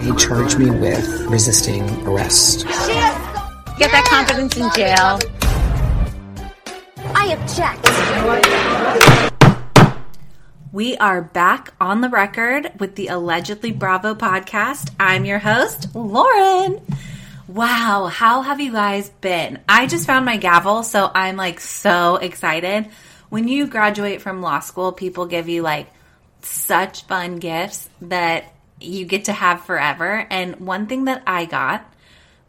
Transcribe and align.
He 0.00 0.14
charged 0.14 0.58
me 0.58 0.70
with 0.70 1.26
resisting 1.26 1.82
arrest. 2.06 2.64
Get 2.66 3.90
that 3.90 4.06
confidence 4.08 4.56
in 4.56 4.70
jail. 4.72 5.18
I 7.16 7.32
object. 7.32 7.84
We 10.72 10.96
are 10.98 11.20
back 11.22 11.74
on 11.80 12.00
the 12.00 12.08
record 12.08 12.70
with 12.78 12.94
the 12.94 13.08
Allegedly 13.08 13.72
Bravo 13.72 14.14
podcast. 14.14 14.92
I'm 15.00 15.24
your 15.24 15.40
host, 15.40 15.94
Lauren. 15.96 16.80
Wow, 17.48 18.06
how 18.06 18.42
have 18.42 18.60
you 18.60 18.70
guys 18.70 19.08
been? 19.08 19.58
I 19.68 19.88
just 19.88 20.06
found 20.06 20.24
my 20.24 20.36
gavel, 20.36 20.84
so 20.84 21.10
I'm 21.12 21.36
like 21.36 21.58
so 21.58 22.16
excited. 22.16 22.88
When 23.30 23.48
you 23.48 23.66
graduate 23.66 24.22
from 24.22 24.42
law 24.42 24.60
school, 24.60 24.92
people 24.92 25.26
give 25.26 25.48
you 25.48 25.62
like 25.62 25.88
such 26.42 27.04
fun 27.06 27.36
gifts 27.38 27.90
that 28.02 28.54
you 28.80 29.04
get 29.04 29.26
to 29.26 29.32
have 29.32 29.62
forever. 29.62 30.26
And 30.30 30.56
one 30.56 30.86
thing 30.86 31.04
that 31.04 31.22
I 31.26 31.44
got 31.44 31.92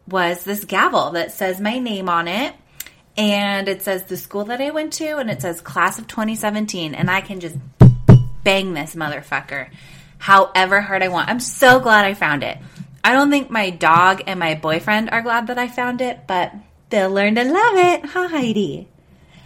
was 0.06 0.44
this 0.44 0.64
gavel 0.64 1.12
that 1.12 1.32
says 1.32 1.60
my 1.60 1.78
name 1.78 2.08
on 2.08 2.28
it. 2.28 2.54
And 3.16 3.68
it 3.68 3.82
says 3.82 4.04
the 4.04 4.16
school 4.16 4.44
that 4.44 4.60
I 4.60 4.70
went 4.70 4.94
to, 4.94 5.18
and 5.18 5.30
it 5.30 5.42
says 5.42 5.60
class 5.60 5.98
of 5.98 6.06
2017. 6.06 6.94
And 6.94 7.10
I 7.10 7.20
can 7.20 7.40
just 7.40 7.56
bang 8.42 8.72
this 8.72 8.94
motherfucker 8.94 9.68
however 10.20 10.80
hard 10.80 11.02
I 11.02 11.08
want. 11.08 11.28
I'm 11.28 11.40
so 11.40 11.80
glad 11.80 12.04
I 12.04 12.14
found 12.14 12.44
it. 12.44 12.58
I 13.02 13.12
don't 13.12 13.30
think 13.30 13.50
my 13.50 13.70
dog 13.70 14.22
and 14.26 14.38
my 14.38 14.54
boyfriend 14.54 15.10
are 15.10 15.22
glad 15.22 15.48
that 15.48 15.58
I 15.58 15.66
found 15.66 16.02
it, 16.02 16.26
but 16.26 16.52
they'll 16.90 17.10
learn 17.10 17.34
to 17.36 17.44
love 17.44 17.76
it. 17.76 18.04
Hi, 18.04 18.26
Heidi. 18.26 18.88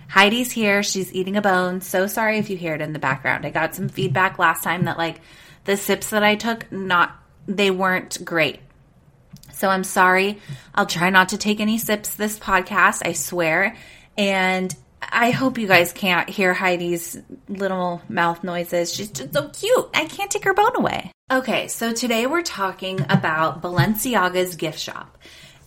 Heidi's 0.09 0.51
here. 0.51 0.83
She's 0.83 1.13
eating 1.15 1.37
a 1.37 1.43
bone. 1.43 1.81
So 1.81 2.07
sorry 2.09 2.39
if 2.39 2.51
you 2.51 2.57
hear 2.57 2.75
it 2.75 2.81
in 2.81 2.93
the 2.93 2.99
background. 2.99 3.47
I 3.47 3.51
got 3.51 3.75
some 3.75 3.89
feedback 3.89 4.39
last 4.39 4.65
time 4.65 4.85
that 4.85 4.99
like 4.99 5.21
the 5.65 5.77
sips 5.77 6.11
that 6.11 6.23
I 6.23 6.37
took 6.37 6.71
not 6.71 7.17
they 7.47 7.71
weren't 7.71 8.25
great. 8.25 8.61
So 9.53 9.69
I'm 9.69 9.85
sorry. 9.85 10.41
I'll 10.75 10.87
try 10.87 11.11
not 11.11 11.31
to 11.31 11.39
take 11.39 11.61
any 11.61 11.79
sips 11.79 12.15
this 12.15 12.39
podcast, 12.39 13.03
I 13.05 13.13
swear. 13.13 13.77
And 14.17 14.75
I 15.03 15.31
hope 15.31 15.59
you 15.59 15.67
guys 15.67 15.93
can't 15.93 16.29
hear 16.29 16.55
Heidi's 16.55 17.19
little 17.49 18.03
mouth 18.09 18.43
noises. 18.43 18.93
She's 18.93 19.11
just 19.11 19.33
so 19.33 19.49
cute. 19.49 19.91
I 19.95 20.07
can't 20.07 20.31
take 20.31 20.45
her 20.45 20.55
bone 20.55 20.77
away. 20.77 21.13
Okay, 21.31 21.69
so 21.69 21.93
today 21.93 22.27
we're 22.27 22.43
talking 22.43 23.01
about 23.09 23.63
Balenciaga's 23.63 24.57
gift 24.57 24.79
shop. 24.79 25.19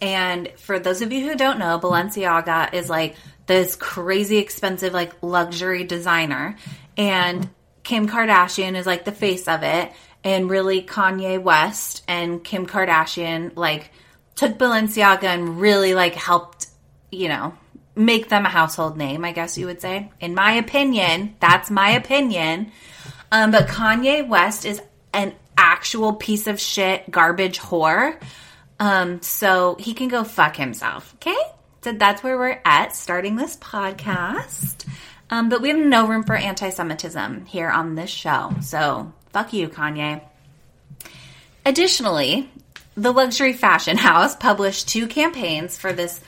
And 0.02 0.50
for 0.58 0.80
those 0.80 1.02
of 1.02 1.12
you 1.12 1.28
who 1.28 1.36
don't 1.36 1.60
know, 1.60 1.80
Balenciaga 1.80 2.74
is 2.74 2.90
like 2.90 3.16
this 3.48 3.76
crazy 3.76 4.38
expensive, 4.38 4.94
like 4.94 5.14
luxury 5.22 5.84
designer. 5.84 6.58
And 6.98 7.50
Kim 7.88 8.10
Kardashian 8.10 8.76
is 8.76 8.86
like 8.86 9.06
the 9.06 9.14
face 9.14 9.48
of 9.48 9.64
it. 9.64 9.94
And 10.22 10.50
really, 10.50 10.82
Kanye 10.82 11.42
West 11.42 12.04
and 12.06 12.44
Kim 12.44 12.68
Kardashian 12.68 13.56
like 13.56 13.92
took 14.36 14.58
Balenciaga 14.58 15.24
and 15.24 15.62
really 15.62 15.94
like 15.94 16.14
helped, 16.14 16.68
you 17.12 17.30
know, 17.30 17.54
make 17.96 18.28
them 18.28 18.46
a 18.46 18.50
household 18.50 18.98
name, 18.98 19.24
I 19.24 19.32
guess 19.32 19.58
you 19.58 19.68
would 19.68 19.80
say. 19.80 20.12
In 20.20 20.36
my 20.36 20.52
opinion, 20.54 21.38
that's 21.40 21.72
my 21.72 21.92
opinion. 21.92 22.74
Um, 23.32 23.52
but 23.52 23.70
Kanye 23.70 24.28
West 24.28 24.66
is 24.66 24.82
an 25.14 25.34
actual 25.58 26.12
piece 26.12 26.48
of 26.48 26.60
shit, 26.60 27.10
garbage 27.10 27.58
whore. 27.58 28.22
Um, 28.82 29.22
so 29.22 29.78
he 29.80 29.94
can 29.94 30.10
go 30.10 30.26
fuck 30.26 30.58
himself. 30.58 31.16
Okay. 31.16 31.40
So 31.84 31.94
that's 31.94 32.22
where 32.22 32.38
we're 32.38 32.60
at 32.66 32.94
starting 32.94 33.38
this 33.38 33.56
podcast. 33.56 34.86
Um, 35.30 35.50
but 35.50 35.62
we 35.62 35.70
have 35.70 35.78
no 35.78 36.08
room 36.08 36.24
for 36.24 36.36
anti 36.36 36.70
Semitism 36.70 37.46
here 37.46 37.70
on 37.70 37.96
this 37.96 38.10
show. 38.10 38.54
So 38.62 39.12
fuck 39.32 39.54
you, 39.54 39.68
Kanye. 39.68 40.22
Additionally, 41.66 42.50
the 42.96 43.12
luxury 43.12 43.54
fashion 43.54 43.98
house 43.98 44.36
published 44.36 44.88
two 44.88 45.08
campaigns 45.08 45.78
for 45.78 45.94
this 45.94 46.20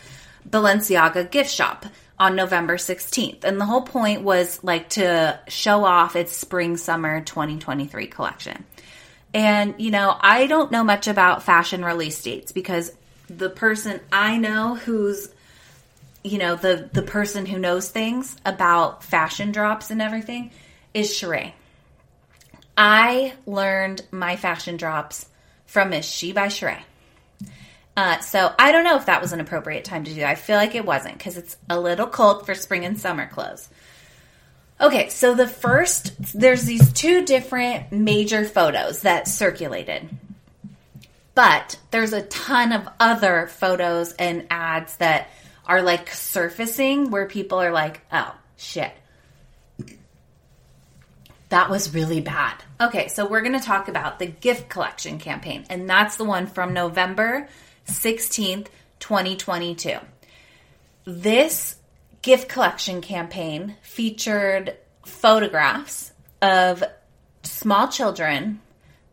Balenciaga 0.48 1.30
gift 1.30 1.50
shop 1.50 1.86
on 2.20 2.36
November 2.36 2.76
16th. 2.76 3.44
And 3.44 3.60
the 3.60 3.66
whole 3.66 3.82
point 3.82 4.22
was 4.22 4.62
like 4.64 4.90
to 4.90 5.40
show 5.48 5.86
off 5.86 6.16
its 6.16 6.36
spring 6.36 6.76
summer 6.76 7.22
2023 7.22 8.08
collection. 8.08 8.66
And, 9.34 9.76
you 9.78 9.92
know, 9.92 10.16
I 10.20 10.48
don't 10.48 10.72
know 10.72 10.84
much 10.84 11.08
about 11.08 11.44
fashion 11.44 11.86
release 11.86 12.22
dates 12.22 12.52
because 12.52 12.92
the 13.28 13.50
person 13.50 14.02
I 14.12 14.38
know 14.38 14.76
who's, 14.76 15.30
you 16.24 16.38
know, 16.38 16.56
the, 16.56 16.90
the 16.92 17.02
person 17.02 17.46
who 17.46 17.60
knows 17.60 17.90
things 17.90 18.36
about 18.46 19.04
fashion 19.04 19.52
drops 19.52 19.92
and 19.92 20.02
everything 20.02 20.52
is 20.94 21.12
Sheree. 21.12 21.54
I 22.78 23.34
learned 23.46 24.06
my 24.12 24.36
fashion 24.36 24.78
drops 24.78 25.28
from 25.66 25.90
Miss 25.90 26.06
She 26.06 26.32
by 26.32 26.48
Sheree. 26.48 26.82
Uh, 27.96 28.20
so 28.20 28.54
I 28.58 28.72
don't 28.72 28.86
know 28.86 28.96
if 28.96 29.08
that 29.08 29.22
was 29.22 29.34
an 29.34 29.42
appropriate 29.42 29.84
time 29.84 30.06
to 30.06 30.14
do. 30.14 30.24
I 30.24 30.36
feel 30.36 30.56
like 30.56 30.74
it 30.74 30.86
wasn't 30.86 31.18
because 31.18 31.38
it's 31.38 31.58
a 31.70 31.80
little 31.80 32.08
cold 32.08 32.46
for 32.46 32.56
spring 32.56 32.86
and 32.86 32.98
summer 32.98 33.28
clothes. 33.28 33.68
Okay, 34.80 35.10
so 35.10 35.36
the 35.36 35.48
first, 35.48 36.14
there's 36.34 36.64
these 36.64 36.94
two 36.94 37.26
different 37.26 37.92
major 37.92 38.46
photos 38.46 39.02
that 39.02 39.28
circulated. 39.28 40.08
But 41.36 41.78
there's 41.92 42.14
a 42.14 42.22
ton 42.22 42.72
of 42.72 42.88
other 43.00 43.48
photos 43.48 44.14
and 44.14 44.48
ads 44.50 44.96
that 44.98 45.30
are 45.70 45.84
like 45.84 46.10
surfacing 46.12 47.12
where 47.12 47.28
people 47.28 47.62
are 47.62 47.72
like, 47.72 48.02
oh, 48.12 48.36
shit. 48.58 48.92
That 51.50 51.70
was 51.70 51.94
really 51.94 52.22
bad. 52.22 52.56
Okay, 52.82 53.08
so 53.08 53.28
we're 53.28 53.42
going 53.42 53.58
to 53.58 53.66
talk 53.66 53.88
about 53.88 54.18
the 54.18 54.26
gift 54.26 54.68
collection 54.68 55.20
campaign, 55.20 55.66
and 55.70 55.88
that's 55.88 56.18
the 56.18 56.26
one 56.26 56.48
from 56.48 56.74
November 56.74 57.48
16th, 57.88 58.68
2022. 59.00 59.98
This 61.06 61.76
gift 62.24 62.50
collection 62.50 63.02
campaign 63.02 63.76
featured 63.82 64.76
photographs 65.06 66.12
of 66.42 66.84
small 67.44 67.90
children, 67.90 68.60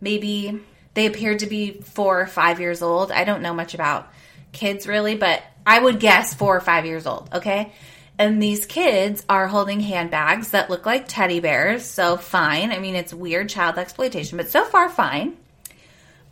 maybe 0.01 0.61
they 0.95 1.05
appeared 1.05 1.41
to 1.41 1.47
be 1.47 1.73
four 1.83 2.19
or 2.19 2.27
five 2.27 2.61
years 2.61 2.81
old. 2.81 3.13
I 3.13 3.25
don't 3.25 3.43
know 3.43 3.55
much 3.55 3.75
about 3.75 4.11
kids 4.53 4.87
really, 4.87 5.17
but 5.17 5.43
I 5.67 5.79
would 5.79 5.99
guess 5.99 6.33
four 6.33 6.57
or 6.57 6.61
five 6.61 6.87
years 6.87 7.07
old, 7.07 7.29
okay? 7.35 7.73
And 8.19 8.43
these 8.43 8.65
kids 8.65 9.25
are 9.29 9.47
holding 9.47 9.81
handbags 9.81 10.51
that 10.51 10.71
look 10.71 10.87
like 10.87 11.07
teddy 11.09 11.41
bears, 11.41 11.85
so 11.85 12.17
fine. 12.17 12.73
I 12.73 12.79
mean, 12.79 12.95
it's 12.95 13.13
weird 13.13 13.49
child 13.49 13.77
exploitation, 13.77 14.39
but 14.39 14.49
so 14.49 14.65
far, 14.65 14.89
fine. 14.89 15.37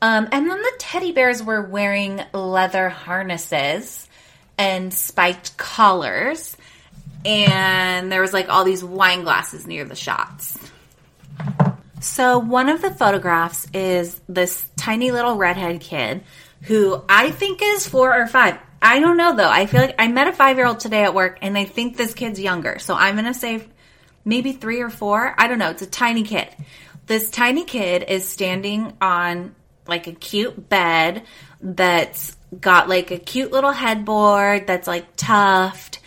Um, 0.00 0.28
and 0.33 0.49
then 0.49 0.62
the 0.62 0.73
teddy 0.78 1.12
bears 1.12 1.43
were 1.43 1.62
wearing 1.62 2.21
leather 2.33 2.89
harnesses 2.89 4.09
and 4.56 4.94
spiked 4.94 5.56
collars. 5.56 6.56
And 7.25 8.12
there 8.12 8.21
was 8.21 8.33
like 8.33 8.49
all 8.49 8.65
these 8.65 8.84
wine 8.84 9.25
glasses 9.25 9.67
near 9.67 9.84
the 9.84 9.97
shots. 9.97 10.59
So, 12.00 12.39
one 12.39 12.69
of 12.69 12.83
the 12.83 12.91
photographs 12.91 13.67
is 13.73 14.21
this 14.28 14.67
tiny 14.77 15.11
little 15.11 15.37
redhead 15.37 15.81
kid 15.81 16.23
who 16.62 17.03
I 17.09 17.31
think 17.31 17.61
is 17.62 17.89
four 17.89 18.15
or 18.15 18.27
five. 18.27 18.59
I 18.84 19.00
don't 19.00 19.17
know 19.17 19.34
though. 19.34 19.49
I 19.49 19.67
feel 19.67 19.81
like 19.81 19.95
I 19.99 20.09
met 20.09 20.28
a 20.28 20.33
five 20.33 20.59
year 20.59 20.67
old 20.67 20.78
today 20.78 21.05
at 21.05 21.15
work 21.15 21.39
and 21.41 21.56
I 21.56 21.65
think 21.65 21.97
this 21.97 22.12
kid's 22.12 22.39
younger. 22.39 22.78
So, 22.78 22.95
I'm 22.95 23.17
to 23.17 23.34
say 23.34 23.67
maybe 24.25 24.53
three 24.53 24.81
or 24.81 24.91
four. 24.91 25.34
I 25.39 25.49
don't 25.49 25.59
know. 25.59 25.71
It's 25.71 25.83
a 25.83 25.87
tiny 25.87 26.22
kid. 26.22 26.49
This 27.06 27.31
tiny 27.31 27.65
kid 27.65 28.05
is 28.06 28.28
standing 28.28 28.93
on 29.00 29.55
like 29.87 30.06
a 30.06 30.12
cute 30.12 30.69
bed 30.69 31.23
that's 31.61 32.37
got 32.61 32.89
like 32.89 33.11
a 33.11 33.19
cute 33.19 33.53
little 33.53 33.73
headboard 33.73 34.67
that's 34.67 34.87
like 34.87 35.17
tufted 35.17 35.99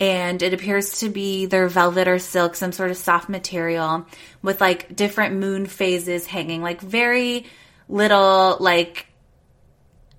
and 0.00 0.42
it 0.42 0.52
appears 0.52 0.98
to 0.98 1.08
be 1.08 1.42
either 1.42 1.68
velvet 1.68 2.08
or 2.08 2.18
silk, 2.18 2.56
some 2.56 2.72
sort 2.72 2.90
of 2.90 2.96
soft 2.96 3.28
material 3.28 4.04
with 4.42 4.60
like 4.60 4.96
different 4.96 5.36
moon 5.36 5.66
phases 5.66 6.26
hanging, 6.26 6.60
like 6.60 6.80
very 6.80 7.46
little, 7.88 8.56
like, 8.58 9.06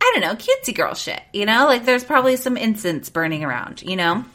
I 0.03 0.11
don't 0.13 0.21
know, 0.21 0.35
cutesy 0.35 0.75
girl 0.75 0.95
shit, 0.95 1.21
you 1.31 1.45
know? 1.45 1.65
Like 1.65 1.85
there's 1.85 2.03
probably 2.03 2.35
some 2.35 2.57
incense 2.57 3.09
burning 3.09 3.43
around, 3.45 3.81
you 3.83 3.95
know? 3.95 4.25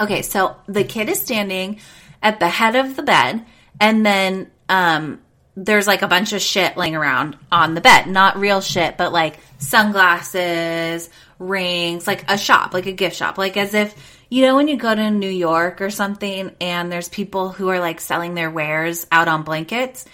Okay, 0.00 0.22
so 0.22 0.56
the 0.66 0.84
kid 0.84 1.10
is 1.10 1.20
standing 1.20 1.80
at 2.22 2.40
the 2.40 2.48
head 2.48 2.76
of 2.76 2.96
the 2.96 3.02
bed 3.02 3.44
and 3.78 4.06
then 4.06 4.50
um 4.70 5.20
there's 5.54 5.86
like 5.86 6.02
a 6.02 6.08
bunch 6.08 6.32
of 6.32 6.40
shit 6.40 6.76
laying 6.76 6.94
around 6.94 7.36
on 7.50 7.74
the 7.74 7.80
bed. 7.80 8.06
Not 8.06 8.38
real 8.38 8.60
shit, 8.60 8.96
but 8.96 9.12
like 9.12 9.38
sunglasses, 9.58 11.08
rings, 11.38 12.06
like 12.06 12.30
a 12.30 12.36
shop, 12.36 12.74
like 12.74 12.86
a 12.86 12.92
gift 12.92 13.16
shop. 13.16 13.38
Like 13.38 13.56
as 13.56 13.72
if, 13.72 13.94
you 14.28 14.42
know, 14.42 14.56
when 14.56 14.68
you 14.68 14.76
go 14.76 14.94
to 14.94 15.10
New 15.10 15.30
York 15.30 15.80
or 15.80 15.90
something 15.90 16.54
and 16.60 16.92
there's 16.92 17.08
people 17.08 17.50
who 17.50 17.68
are 17.68 17.80
like 17.80 18.00
selling 18.00 18.34
their 18.34 18.50
wares 18.50 19.06
out 19.12 19.28
on 19.28 19.42
blankets. 19.42 20.04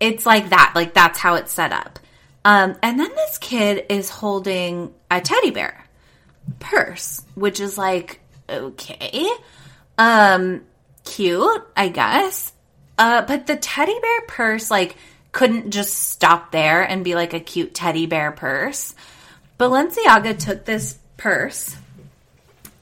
It's 0.00 0.24
like 0.24 0.50
that. 0.50 0.72
Like 0.76 0.94
that's 0.94 1.18
how 1.18 1.34
it's 1.34 1.52
set 1.52 1.72
up. 1.72 1.98
Um, 2.44 2.76
and 2.82 2.98
then 2.98 3.10
this 3.14 3.38
kid 3.38 3.86
is 3.88 4.10
holding 4.10 4.94
a 5.10 5.20
teddy 5.20 5.50
bear 5.50 5.84
purse, 6.60 7.22
which 7.34 7.60
is 7.60 7.76
like, 7.76 8.20
okay. 8.48 9.28
Um, 9.96 10.62
cute, 11.04 11.66
I 11.76 11.88
guess. 11.88 12.52
Uh, 12.96 13.22
but 13.22 13.46
the 13.46 13.56
teddy 13.56 13.98
bear 14.00 14.20
purse 14.22 14.70
like 14.70 14.96
couldn't 15.32 15.70
just 15.70 15.94
stop 15.94 16.52
there 16.52 16.82
and 16.82 17.04
be 17.04 17.14
like 17.14 17.34
a 17.34 17.40
cute 17.40 17.74
teddy 17.74 18.06
bear 18.06 18.32
purse. 18.32 18.94
Balenciaga 19.58 20.38
took 20.38 20.64
this 20.64 20.98
purse 21.16 21.76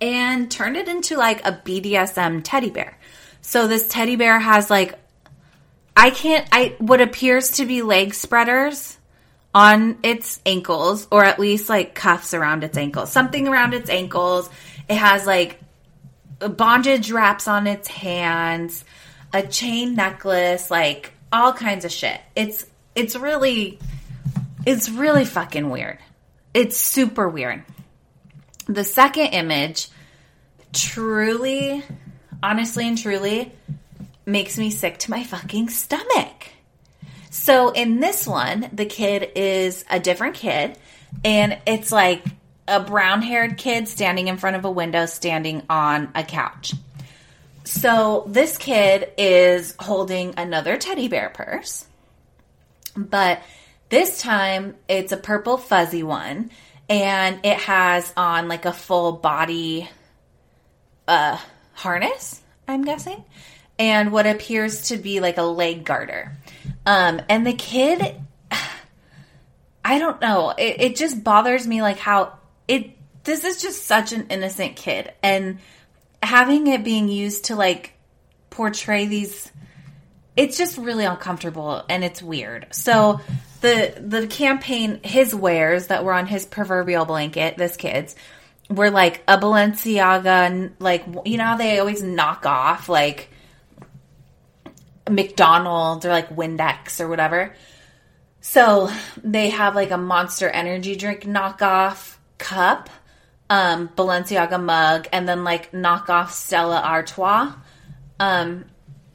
and 0.01 0.51
turned 0.51 0.77
it 0.77 0.89
into 0.89 1.17
like 1.17 1.45
a 1.47 1.53
BDSM 1.53 2.43
teddy 2.45 2.71
bear. 2.71 2.97
So 3.41 3.67
this 3.67 3.89
teddy 3.89 4.17
bear 4.17 4.39
has 4.39 4.71
like 4.71 4.99
I 5.97 6.11
can't 6.11 6.47
I 6.53 6.77
what 6.79 7.01
appears 7.01 7.53
to 7.53 7.67
be 7.67 7.83
leg 7.83 8.15
spreaders 8.15 8.96
on 9.57 9.97
its 10.03 10.39
ankles 10.45 11.09
or 11.11 11.25
at 11.25 11.39
least 11.39 11.71
like 11.71 11.95
cuffs 11.95 12.35
around 12.35 12.63
its 12.63 12.77
ankles. 12.77 13.11
Something 13.11 13.49
around 13.49 13.73
its 13.73 13.89
ankles. 13.89 14.51
It 14.87 14.97
has 14.97 15.25
like 15.25 15.59
bondage 16.39 17.11
wraps 17.11 17.49
on 17.49 17.67
its 17.67 17.89
hands, 17.89 18.85
a 19.33 19.43
chain 19.43 19.95
necklace, 19.95 20.71
like 20.71 21.15
all 21.33 21.55
kinds 21.55 21.87
of 21.87 21.91
shit. 21.91 22.21
It's 22.35 22.67
it's 22.95 23.17
really 23.17 23.79
it's 24.67 24.91
really 24.91 25.25
fucking 25.25 25.71
weird. 25.71 26.01
It's 26.53 26.77
super 26.77 27.27
weird. 27.27 27.65
The 28.67 28.85
second 28.85 29.29
image 29.29 29.89
truly, 30.75 31.83
honestly 32.43 32.87
and 32.87 32.99
truly, 32.99 33.53
makes 34.27 34.59
me 34.59 34.71
sick 34.71 34.99
to 34.99 35.11
my 35.11 35.25
fucking 35.25 35.71
stomach. 35.71 36.49
So 37.37 37.69
in 37.69 38.01
this 38.01 38.27
one, 38.27 38.71
the 38.73 38.87
kid 38.87 39.33
is 39.37 39.85
a 39.91 40.01
different 40.01 40.37
kid, 40.37 40.79
and 41.23 41.59
it's 41.67 41.93
like 41.93 42.25
a 42.67 42.81
brown 42.81 43.21
haired 43.21 43.59
kid 43.59 43.89
standing 43.89 44.29
in 44.29 44.39
front 44.39 44.57
of 44.57 44.65
a 44.65 44.71
window, 44.71 45.05
standing 45.05 45.63
on 45.69 46.11
a 46.15 46.25
couch. 46.25 46.73
So 47.65 48.25
this 48.27 48.57
kid 48.57 49.13
is 49.19 49.77
holding 49.79 50.33
another 50.39 50.79
teddy 50.79 51.09
bear 51.09 51.29
purse, 51.29 51.87
but 52.97 53.43
this 53.91 54.21
time 54.23 54.75
it's 54.89 55.13
a 55.13 55.19
purple 55.19 55.59
fuzzy 55.59 56.03
one, 56.03 56.51
and 56.89 57.39
it 57.45 57.59
has 57.59 58.13
on 58.17 58.49
like 58.49 58.65
a 58.65 58.73
full 58.73 59.13
body 59.13 59.89
uh, 61.07 61.39
harness, 61.75 62.41
I'm 62.67 62.83
guessing, 62.83 63.23
and 63.79 64.13
what 64.13 64.27
appears 64.27 64.89
to 64.89 64.97
be 64.97 65.21
like 65.21 65.37
a 65.37 65.43
leg 65.43 65.85
garter. 65.85 66.37
Um, 66.85 67.21
and 67.29 67.47
the 67.47 67.53
kid, 67.53 68.21
I 69.85 69.99
don't 69.99 70.21
know, 70.21 70.51
it, 70.51 70.77
it 70.81 70.97
just 70.97 71.23
bothers 71.23 71.67
me 71.67 71.83
like 71.83 71.99
how 71.99 72.39
it, 72.67 72.91
this 73.25 73.45
is 73.45 73.61
just 73.61 73.85
such 73.85 74.13
an 74.13 74.29
innocent 74.31 74.77
kid. 74.77 75.13
And 75.23 75.59
having 76.23 76.67
it 76.69 76.85
being 76.85 77.09
used 77.09 77.47
to 77.47 77.57
like 77.57 77.93
portray 78.51 79.07
these, 79.07 79.51
it's 80.37 80.57
just 80.57 80.79
really 80.79 81.05
uncomfortable 81.05 81.85
and 81.89 82.05
it's 82.05 82.23
weird. 82.23 82.69
So 82.71 83.21
the, 83.61 83.95
the 84.01 84.27
campaign, 84.27 85.01
his 85.03 85.35
wares 85.35 85.89
that 85.89 86.05
were 86.05 86.13
on 86.13 86.27
his 86.27 86.47
proverbial 86.47 87.05
blanket, 87.05 87.57
this 87.57 87.77
kid's, 87.77 88.15
were 88.69 88.91
like 88.91 89.23
a 89.29 89.39
Balenciaga, 89.39 90.73
like, 90.79 91.05
you 91.25 91.37
know 91.37 91.45
how 91.45 91.57
they 91.57 91.79
always 91.79 92.03
knock 92.03 92.47
off, 92.47 92.89
like, 92.89 93.31
McDonald's 95.09 96.05
or 96.05 96.11
like 96.11 96.35
Windex 96.35 97.01
or 97.01 97.09
whatever. 97.09 97.55
So 98.41 98.91
they 99.23 99.51
have 99.51 99.75
like 99.75 99.91
a 99.91 99.99
monster 99.99 100.49
energy 100.49 100.97
drink 100.97 101.23
knockoff 101.23 102.17
cup, 102.39 102.91
um, 103.51 103.89
Balenciaga 103.89 104.63
mug, 104.63 105.09
and 105.13 105.29
then 105.29 105.45
like 105.45 105.73
knockoff 105.73 106.31
Stella 106.31 106.81
Artois 106.81 107.53
um, 108.21 108.65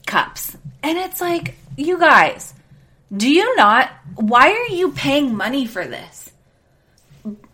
cups. 0.06 0.58
And 0.84 0.98
it's 0.98 1.22
like, 1.22 1.56
you 1.78 1.98
guys, 1.98 2.54
do 3.16 3.30
you 3.30 3.56
not? 3.56 3.90
Why 4.16 4.52
are 4.52 4.74
you 4.74 4.92
paying 4.92 5.36
money 5.36 5.66
for 5.66 5.86
this? 5.86 6.32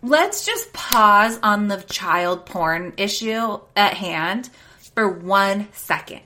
Let's 0.02 0.46
just 0.46 0.72
pause 0.72 1.38
on 1.42 1.68
the 1.68 1.82
child 1.82 2.46
porn 2.46 2.94
issue 2.96 3.58
at 3.76 3.94
hand 3.94 4.48
for 4.94 5.08
one 5.08 5.68
second. 5.72 6.22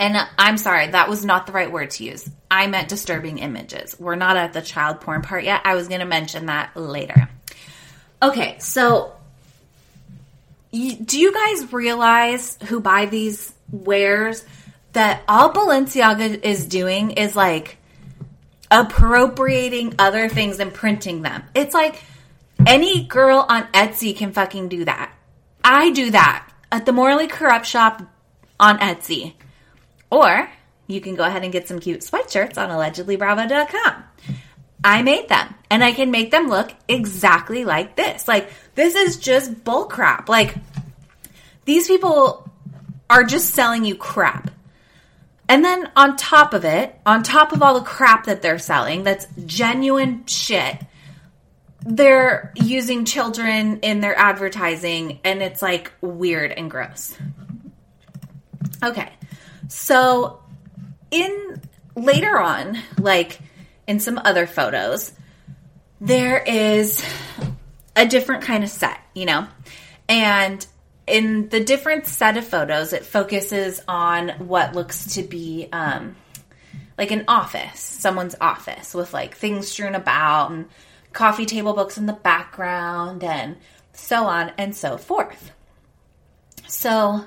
And 0.00 0.16
I'm 0.38 0.56
sorry, 0.56 0.86
that 0.88 1.10
was 1.10 1.26
not 1.26 1.46
the 1.46 1.52
right 1.52 1.70
word 1.70 1.90
to 1.90 2.04
use. 2.04 2.26
I 2.50 2.66
meant 2.68 2.88
disturbing 2.88 3.36
images. 3.36 3.94
We're 4.00 4.14
not 4.14 4.38
at 4.38 4.54
the 4.54 4.62
child 4.62 5.02
porn 5.02 5.20
part 5.20 5.44
yet. 5.44 5.60
I 5.66 5.74
was 5.74 5.88
going 5.88 6.00
to 6.00 6.06
mention 6.06 6.46
that 6.46 6.74
later. 6.74 7.28
Okay, 8.22 8.56
so 8.60 9.12
do 10.72 11.20
you 11.20 11.34
guys 11.34 11.70
realize 11.70 12.56
who 12.68 12.80
buy 12.80 13.06
these 13.06 13.52
wares 13.70 14.42
that 14.94 15.22
all 15.28 15.52
Balenciaga 15.52 16.42
is 16.44 16.64
doing 16.64 17.10
is 17.10 17.36
like 17.36 17.76
appropriating 18.70 19.96
other 19.98 20.30
things 20.30 20.60
and 20.60 20.72
printing 20.72 21.20
them? 21.20 21.44
It's 21.54 21.74
like 21.74 22.02
any 22.66 23.04
girl 23.04 23.44
on 23.46 23.64
Etsy 23.74 24.16
can 24.16 24.32
fucking 24.32 24.68
do 24.68 24.86
that. 24.86 25.12
I 25.62 25.90
do 25.90 26.10
that 26.12 26.50
at 26.72 26.86
the 26.86 26.92
Morally 26.92 27.26
Corrupt 27.26 27.66
shop 27.66 28.02
on 28.58 28.78
Etsy. 28.78 29.34
Or 30.10 30.50
you 30.86 31.00
can 31.00 31.14
go 31.14 31.24
ahead 31.24 31.44
and 31.44 31.52
get 31.52 31.68
some 31.68 31.78
cute 31.78 32.00
sweatshirts 32.00 32.58
on 32.58 32.68
allegedlybravo.com. 32.70 34.04
I 34.82 35.02
made 35.02 35.28
them 35.28 35.54
and 35.70 35.84
I 35.84 35.92
can 35.92 36.10
make 36.10 36.30
them 36.30 36.48
look 36.48 36.72
exactly 36.88 37.64
like 37.64 37.96
this. 37.96 38.26
Like, 38.26 38.50
this 38.74 38.94
is 38.94 39.18
just 39.18 39.62
bullcrap. 39.62 40.28
Like, 40.28 40.54
these 41.64 41.86
people 41.86 42.50
are 43.08 43.24
just 43.24 43.54
selling 43.54 43.84
you 43.84 43.94
crap. 43.94 44.50
And 45.48 45.64
then 45.64 45.90
on 45.96 46.16
top 46.16 46.54
of 46.54 46.64
it, 46.64 46.98
on 47.04 47.22
top 47.22 47.52
of 47.52 47.62
all 47.62 47.74
the 47.74 47.84
crap 47.84 48.26
that 48.26 48.40
they're 48.40 48.58
selling, 48.58 49.02
that's 49.02 49.26
genuine 49.46 50.24
shit, 50.26 50.78
they're 51.82 52.52
using 52.56 53.04
children 53.04 53.80
in 53.80 54.00
their 54.00 54.16
advertising 54.16 55.20
and 55.24 55.42
it's 55.42 55.60
like 55.60 55.92
weird 56.00 56.52
and 56.52 56.70
gross. 56.70 57.16
Okay. 58.82 59.10
So 59.70 60.40
in 61.12 61.62
later 61.94 62.36
on, 62.38 62.76
like 62.98 63.38
in 63.86 64.00
some 64.00 64.18
other 64.18 64.46
photos, 64.46 65.12
there 66.00 66.38
is 66.38 67.04
a 67.94 68.06
different 68.06 68.42
kind 68.42 68.64
of 68.64 68.70
set, 68.70 68.98
you 69.14 69.26
know? 69.26 69.46
And 70.08 70.66
in 71.06 71.48
the 71.50 71.60
different 71.60 72.06
set 72.06 72.36
of 72.36 72.44
photos, 72.44 72.92
it 72.92 73.04
focuses 73.04 73.80
on 73.86 74.30
what 74.48 74.74
looks 74.74 75.14
to 75.14 75.22
be 75.22 75.68
um, 75.72 76.16
like 76.98 77.12
an 77.12 77.24
office, 77.28 77.78
someone's 77.78 78.34
office 78.40 78.92
with 78.92 79.14
like 79.14 79.36
things 79.36 79.68
strewn 79.68 79.94
about 79.94 80.50
and 80.50 80.66
coffee 81.12 81.46
table 81.46 81.74
books 81.74 81.96
in 81.96 82.06
the 82.06 82.12
background 82.12 83.22
and 83.22 83.56
so 83.92 84.24
on 84.24 84.50
and 84.58 84.74
so 84.74 84.96
forth. 84.96 85.52
So 86.66 87.24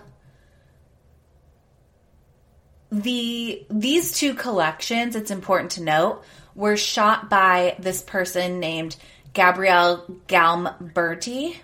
the 2.94 3.66
these 3.70 4.14
two 4.14 4.36
collections, 4.36 5.16
it's 5.16 5.32
important 5.32 5.72
to 5.72 5.84
note, 5.84 6.24
were 6.54 6.78
shot 6.78 7.30
by 7.30 7.76
this 7.80 8.02
person 8.04 8.60
named 8.60 8.96
Gabrielle 9.34 10.06
Galimberti, 10.28 11.56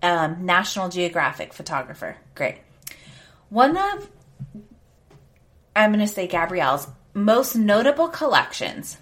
um, 0.00 0.46
National 0.46 0.88
Geographic 0.88 1.52
photographer. 1.52 2.16
Great. 2.36 2.58
One 3.48 3.76
of 3.76 4.08
I'm 5.74 5.90
going 5.92 6.06
to 6.06 6.12
say 6.12 6.28
Gabrielle's 6.28 6.86
most 7.14 7.56
notable 7.56 8.08
collections, 8.08 8.96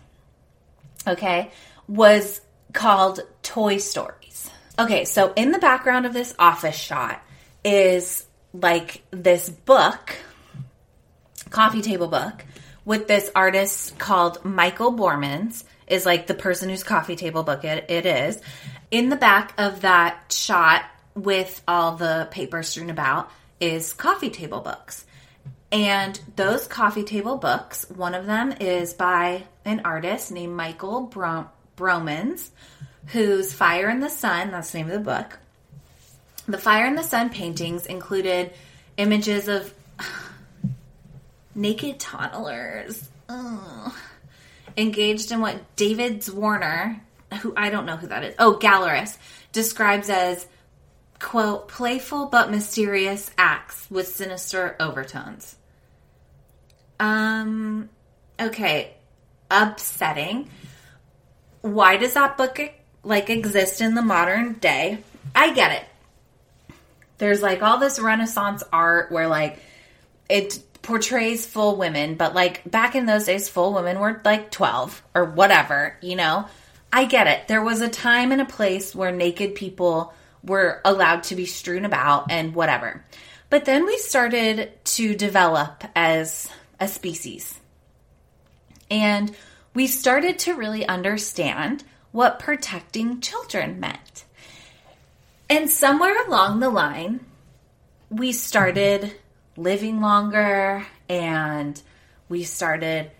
okay, 1.07 1.51
was 1.87 2.41
called 2.73 3.21
Toy 3.43 3.77
Stories. 3.77 4.51
Okay, 4.79 5.05
so 5.05 5.35
in 5.35 5.51
the 5.51 5.59
background 5.59 6.07
of 6.07 6.15
this 6.15 6.35
office 6.39 6.77
shot 6.77 7.23
is 7.63 8.27
like 8.55 9.03
this 9.11 9.51
book 9.51 10.17
coffee 11.51 11.83
table 11.83 12.09
book 12.09 12.45
with 12.85 13.07
this 13.07 13.31
artist 13.35 13.99
called 13.99 14.45
Michael 14.45 14.93
Borremans 14.93 15.65
is 15.87 16.07
like 16.07 16.27
the 16.27 16.35
person 16.35 16.69
whose 16.69 16.83
coffee 16.83 17.17
table 17.17 17.43
book 17.43 17.65
it, 17.65 17.91
it 17.91 18.07
is. 18.07 18.41
In 18.91 19.09
the 19.09 19.17
back 19.17 19.55
of 19.59 19.83
that 19.83 20.33
shot 20.33 20.85
with 21.15 21.63
all 21.69 21.97
the 21.97 22.29
paper 22.31 22.63
strewn 22.63 22.91
about 22.91 23.31
is 23.61 23.93
coffee 23.93 24.31
table 24.31 24.61
books. 24.61 25.05
And 25.71 26.19
those 26.37 26.67
coffee 26.67 27.05
table 27.05 27.37
books, 27.37 27.85
one 27.91 28.15
of 28.15 28.27
them 28.27 28.55
is 28.59 28.95
by 28.95 29.45
an 29.65 29.83
artist 29.85 30.33
named 30.33 30.57
Michael 30.57 31.03
Brom- 31.03 31.51
Bromans, 31.77 32.49
whose 33.07 33.53
Fire 33.53 33.91
in 33.91 34.01
the 34.01 34.09
Sun, 34.09 34.51
that's 34.51 34.71
the 34.71 34.79
name 34.79 34.87
of 34.87 34.93
the 34.93 35.01
book. 35.01 35.39
The 36.47 36.59
Fire 36.59 36.87
in 36.87 36.95
the 36.95 37.03
Sun 37.03 37.31
paintings 37.31 37.85
included 37.85 38.53
images 38.97 39.49
of 39.49 39.75
naked 41.59 41.99
toddlers 41.99 43.09
Ugh. 43.29 43.93
engaged 44.77 45.33
in 45.33 45.41
what 45.41 45.77
David 45.77 46.21
Zwirner, 46.21 47.01
who 47.41 47.53
I 47.57 47.69
don't 47.69 47.85
know 47.85 47.97
who 47.97 48.07
that 48.07 48.25
is, 48.25 48.35
oh, 48.39 48.59
Gallerist, 48.61 49.19
describes 49.53 50.09
as, 50.09 50.47
quote, 51.19 51.69
playful 51.69 52.27
but 52.27 52.51
mysterious 52.51 53.31
acts 53.37 53.87
with 53.91 54.07
sinister 54.07 54.77
overtones. 54.79 55.57
Um, 57.01 57.91
okay, 58.41 58.95
upsetting. 59.51 60.49
Why 61.63 61.97
does 61.97 62.15
that 62.15 62.39
book 62.39 62.61
like 63.03 63.31
exist 63.31 63.81
in 63.81 63.95
the 63.95 64.03
modern 64.03 64.55
day? 64.55 64.99
I 65.35 65.53
get 65.53 65.73
it. 65.73 66.77
There's 67.19 67.43
like 67.43 67.63
all 67.63 67.79
this 67.79 67.99
Renaissance 67.99 68.63
art 68.73 69.11
where 69.11 69.27
like 69.27 69.59
it 70.29 70.61
portrays 70.83 71.47
full 71.47 71.77
women, 71.77 72.15
but 72.15 72.35
like 72.35 72.69
back 72.71 72.95
in 72.95 73.07
those 73.07 73.25
days, 73.25 73.49
full 73.49 73.75
women 73.75 73.99
were 73.99 74.21
like 74.25 74.51
12 74.51 75.03
or 75.15 75.25
whatever, 75.25 75.97
you 76.01 76.17
know? 76.17 76.47
I 76.93 77.05
get 77.05 77.27
it. 77.27 77.49
There 77.49 77.63
was 77.63 77.81
a 77.81 77.89
time 77.89 78.33
and 78.33 78.41
a 78.41 78.47
place 78.47 78.95
where 78.95 79.13
naked 79.13 79.55
people 79.55 80.15
were 80.43 80.81
allowed 80.85 81.25
to 81.25 81.37
be 81.37 81.45
strewn 81.45 81.85
about 81.85 82.31
and 82.31 82.55
whatever. 82.55 83.05
But 83.51 83.65
then 83.65 83.87
we 83.87 83.99
started 83.99 84.73
to 84.85 85.15
develop 85.15 85.85
as 85.95 86.49
a 86.81 86.89
species. 86.89 87.59
And 88.91 89.35
we 89.75 89.87
started 89.87 90.39
to 90.41 90.55
really 90.55 90.87
understand 90.87 91.85
what 92.13 92.39
protecting 92.39 93.21
children 93.21 93.81
meant. 93.81 94.25
And 95.51 95.71
somewhere 95.71 96.27
along 96.27 96.61
the 96.61 96.71
line, 96.71 97.21
we 98.11 98.33
started 98.33 99.15
living 99.59 100.01
longer 100.01 100.87
and 101.09 101.81
we 102.29 102.45
started 102.45 103.11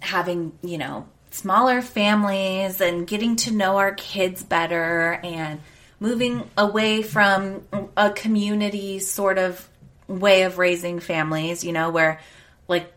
having, 0.00 0.52
you 0.62 0.78
know, 0.78 1.08
smaller 1.30 1.82
families 1.82 2.80
and 2.80 3.06
getting 3.06 3.34
to 3.34 3.52
know 3.52 3.78
our 3.78 3.94
kids 3.94 4.42
better 4.42 5.18
and 5.24 5.60
moving 5.98 6.48
away 6.56 7.02
from 7.02 7.62
a 7.96 8.10
community 8.10 8.98
sort 8.98 9.38
of 9.38 9.68
way 10.06 10.42
of 10.42 10.58
raising 10.58 11.00
families, 11.00 11.64
you 11.64 11.72
know, 11.72 11.90
where 11.90 12.20
like 12.68 12.92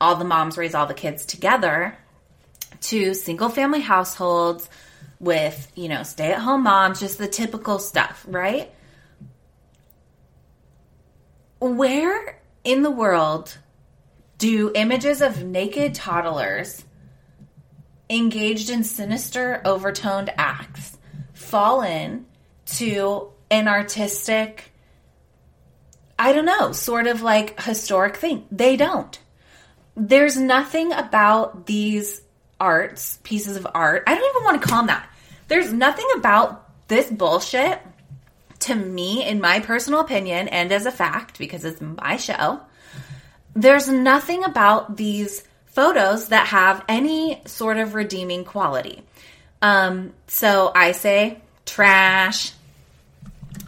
all 0.00 0.16
the 0.16 0.24
moms 0.24 0.58
raise 0.58 0.74
all 0.74 0.86
the 0.86 0.94
kids 0.94 1.24
together 1.24 1.96
to 2.82 3.14
single 3.14 3.48
family 3.48 3.80
households 3.80 4.68
with, 5.18 5.70
you 5.74 5.88
know, 5.88 6.02
stay 6.02 6.32
at 6.32 6.40
home 6.40 6.64
moms, 6.64 7.00
just 7.00 7.16
the 7.16 7.28
typical 7.28 7.78
stuff, 7.78 8.24
right? 8.28 8.70
Where 11.62 12.40
in 12.64 12.82
the 12.82 12.90
world 12.90 13.56
do 14.36 14.72
images 14.74 15.22
of 15.22 15.44
naked 15.44 15.94
toddlers 15.94 16.84
engaged 18.10 18.68
in 18.68 18.82
sinister, 18.82 19.62
overtoned 19.64 20.34
acts 20.36 20.98
fall 21.34 21.82
in 21.82 22.26
to 22.66 23.30
an 23.48 23.68
artistic, 23.68 24.72
I 26.18 26.32
don't 26.32 26.46
know, 26.46 26.72
sort 26.72 27.06
of 27.06 27.22
like 27.22 27.62
historic 27.62 28.16
thing? 28.16 28.44
They 28.50 28.76
don't. 28.76 29.16
There's 29.96 30.36
nothing 30.36 30.92
about 30.92 31.66
these 31.66 32.22
arts, 32.58 33.20
pieces 33.22 33.56
of 33.56 33.68
art. 33.72 34.02
I 34.08 34.16
don't 34.16 34.34
even 34.34 34.44
want 34.44 34.60
to 34.60 34.68
call 34.68 34.78
them 34.78 34.88
that. 34.88 35.08
There's 35.46 35.72
nothing 35.72 36.08
about 36.16 36.88
this 36.88 37.08
bullshit 37.08 37.80
to 38.62 38.74
me, 38.74 39.24
in 39.24 39.40
my 39.40 39.60
personal 39.60 40.00
opinion, 40.00 40.48
and 40.48 40.72
as 40.72 40.86
a 40.86 40.90
fact, 40.90 41.38
because 41.38 41.64
it's 41.64 41.80
my 41.80 42.16
show, 42.16 42.60
there's 43.54 43.88
nothing 43.88 44.44
about 44.44 44.96
these 44.96 45.44
photos 45.66 46.28
that 46.28 46.48
have 46.48 46.84
any 46.88 47.40
sort 47.46 47.76
of 47.76 47.94
redeeming 47.94 48.44
quality. 48.44 49.02
Um, 49.60 50.12
so 50.26 50.72
I 50.74 50.92
say 50.92 51.38
trash. 51.64 52.52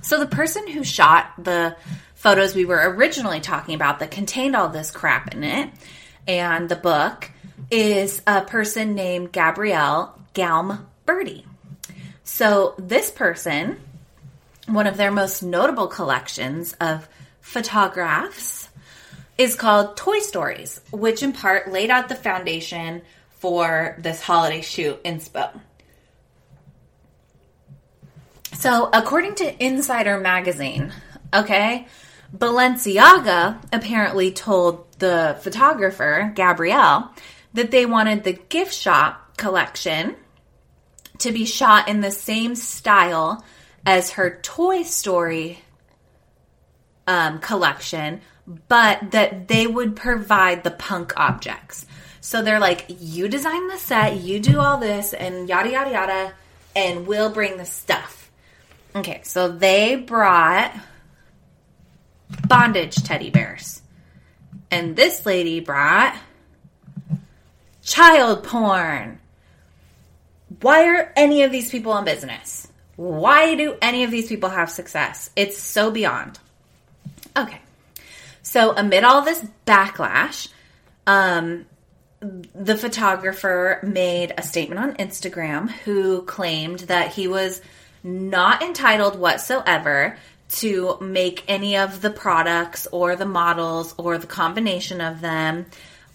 So 0.02 0.18
the 0.18 0.26
person 0.26 0.66
who 0.68 0.84
shot 0.84 1.32
the 1.38 1.76
photos 2.14 2.54
we 2.54 2.64
were 2.64 2.90
originally 2.94 3.40
talking 3.40 3.74
about 3.74 3.98
that 3.98 4.10
contained 4.10 4.56
all 4.56 4.68
this 4.68 4.90
crap 4.90 5.34
in 5.34 5.44
it 5.44 5.70
and 6.26 6.68
the 6.68 6.76
book 6.76 7.30
is 7.70 8.22
a 8.26 8.42
person 8.42 8.94
named 8.94 9.32
Gabrielle 9.32 10.18
Galm 10.34 10.86
Birdie. 11.06 11.44
So 12.24 12.74
this 12.78 13.10
person, 13.10 13.78
one 14.66 14.86
of 14.86 14.96
their 14.96 15.10
most 15.10 15.42
notable 15.42 15.86
collections 15.86 16.74
of 16.80 17.08
photographs 17.40 18.68
is 19.36 19.54
called 19.54 19.96
Toy 19.96 20.20
Stories, 20.20 20.80
which 20.90 21.22
in 21.22 21.32
part 21.32 21.70
laid 21.70 21.90
out 21.90 22.08
the 22.08 22.14
foundation 22.14 23.02
for 23.38 23.96
this 23.98 24.22
holiday 24.22 24.62
shoot 24.62 25.02
inspo. 25.04 25.60
So, 28.52 28.88
according 28.92 29.34
to 29.36 29.64
Insider 29.64 30.18
Magazine, 30.18 30.92
okay, 31.34 31.86
Balenciaga 32.34 33.58
apparently 33.72 34.32
told 34.32 34.86
the 34.98 35.36
photographer, 35.40 36.32
Gabrielle, 36.34 37.12
that 37.52 37.70
they 37.70 37.84
wanted 37.84 38.24
the 38.24 38.32
gift 38.32 38.72
shop 38.72 39.36
collection 39.36 40.16
to 41.18 41.32
be 41.32 41.44
shot 41.44 41.88
in 41.88 42.00
the 42.00 42.10
same 42.10 42.54
style 42.54 43.44
as 43.86 44.12
her 44.12 44.38
Toy 44.42 44.82
Story 44.82 45.60
um, 47.06 47.38
collection, 47.38 48.20
but 48.68 49.10
that 49.12 49.48
they 49.48 49.66
would 49.66 49.96
provide 49.96 50.64
the 50.64 50.70
punk 50.70 51.12
objects. 51.16 51.86
So 52.20 52.42
they're 52.42 52.60
like, 52.60 52.86
you 52.88 53.28
design 53.28 53.68
the 53.68 53.76
set, 53.76 54.16
you 54.16 54.40
do 54.40 54.58
all 54.58 54.78
this, 54.78 55.12
and 55.12 55.48
yada, 55.48 55.70
yada, 55.70 55.90
yada, 55.90 56.32
and 56.74 57.06
we'll 57.06 57.30
bring 57.30 57.58
the 57.58 57.66
stuff. 57.66 58.30
Okay, 58.96 59.20
so 59.24 59.48
they 59.48 59.96
brought 59.96 60.74
bondage 62.48 62.96
teddy 63.02 63.30
bears. 63.30 63.82
And 64.70 64.96
this 64.96 65.26
lady 65.26 65.60
brought 65.60 66.16
child 67.82 68.44
porn. 68.44 69.20
Why 70.60 70.88
are 70.88 71.12
any 71.16 71.42
of 71.42 71.52
these 71.52 71.70
people 71.70 71.96
in 71.98 72.04
business? 72.04 72.63
Why 72.96 73.54
do 73.54 73.76
any 73.82 74.04
of 74.04 74.10
these 74.10 74.28
people 74.28 74.50
have 74.50 74.70
success? 74.70 75.30
It's 75.36 75.58
so 75.58 75.90
beyond. 75.90 76.38
Okay. 77.36 77.60
So, 78.42 78.72
amid 78.76 79.04
all 79.04 79.22
this 79.22 79.44
backlash, 79.66 80.48
um, 81.06 81.66
the 82.20 82.76
photographer 82.76 83.80
made 83.82 84.32
a 84.36 84.42
statement 84.42 84.80
on 84.80 84.96
Instagram 84.96 85.70
who 85.70 86.22
claimed 86.22 86.80
that 86.80 87.12
he 87.12 87.26
was 87.28 87.60
not 88.02 88.62
entitled 88.62 89.18
whatsoever 89.18 90.16
to 90.48 90.98
make 91.00 91.42
any 91.48 91.76
of 91.76 92.00
the 92.00 92.10
products 92.10 92.86
or 92.92 93.16
the 93.16 93.26
models 93.26 93.94
or 93.98 94.18
the 94.18 94.26
combination 94.26 95.00
of 95.00 95.20
them. 95.20 95.66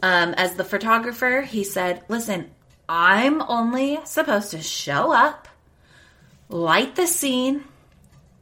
Um, 0.01 0.33
as 0.37 0.55
the 0.55 0.63
photographer, 0.63 1.41
he 1.41 1.63
said, 1.63 2.03
Listen, 2.07 2.49
I'm 2.87 3.41
only 3.41 3.99
supposed 4.05 4.51
to 4.51 4.61
show 4.61 5.11
up, 5.11 5.47
light 6.49 6.95
the 6.95 7.07
scene, 7.07 7.63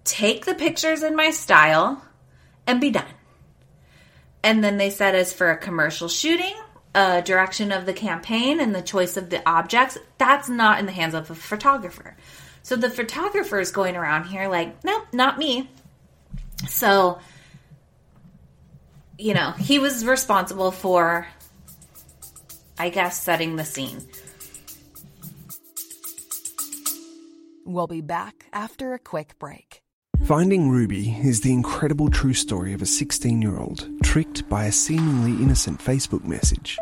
take 0.04 0.46
the 0.46 0.56
pictures 0.56 1.04
in 1.04 1.16
my 1.16 1.30
style, 1.30 2.04
and 2.66 2.82
be 2.82 2.90
done. 2.90 3.06
And 4.44 4.64
then 4.64 4.78
they 4.78 4.90
said, 4.90 5.14
as 5.14 5.34
for 5.34 5.52
a 5.52 5.58
commercial 5.58 6.08
shooting, 6.08 6.56
uh, 6.96 7.22
direction 7.22 7.72
of 7.72 7.86
the 7.86 7.94
campaign 7.94 8.60
and 8.60 8.74
the 8.74 8.82
choice 8.82 9.18
of 9.18 9.30
the 9.30 9.48
objects, 9.48 9.98
that's 10.18 10.50
not 10.50 10.80
in 10.80 10.86
the 10.86 10.92
hands 10.92 11.14
of 11.14 11.30
a 11.30 11.36
photographer. 11.36 12.16
So 12.64 12.76
the 12.76 12.90
photographer 12.90 13.60
is 13.60 13.72
going 13.72 13.96
around 13.96 14.26
here 14.26 14.48
like, 14.48 14.84
nope, 14.84 15.06
not 15.14 15.38
me. 15.38 15.70
So, 16.68 17.20
you 19.18 19.34
know, 19.34 19.52
he 19.52 19.80
was 19.80 20.06
responsible 20.06 20.72
for, 20.72 21.28
I 22.78 22.90
guess, 22.90 23.22
setting 23.22 23.58
the 23.58 23.66
scene. 23.66 24.02
We'll 27.67 27.86
be 27.86 28.00
back 28.00 28.45
after 28.53 28.93
a 28.93 29.00
quick 29.00 29.38
break. 29.39 29.81
Finding 30.24 30.69
Ruby 30.69 31.17
is 31.21 31.41
the 31.41 31.51
incredible 31.51 32.09
true 32.09 32.33
story 32.33 32.71
of 32.71 32.81
a 32.81 32.86
16 32.86 33.41
year 33.41 33.57
old 33.57 33.89
tricked 34.03 34.47
by 34.47 34.63
a 34.63 34.71
seemingly 34.71 35.43
innocent 35.43 35.81
Facebook 35.81 36.24
message. 36.24 36.77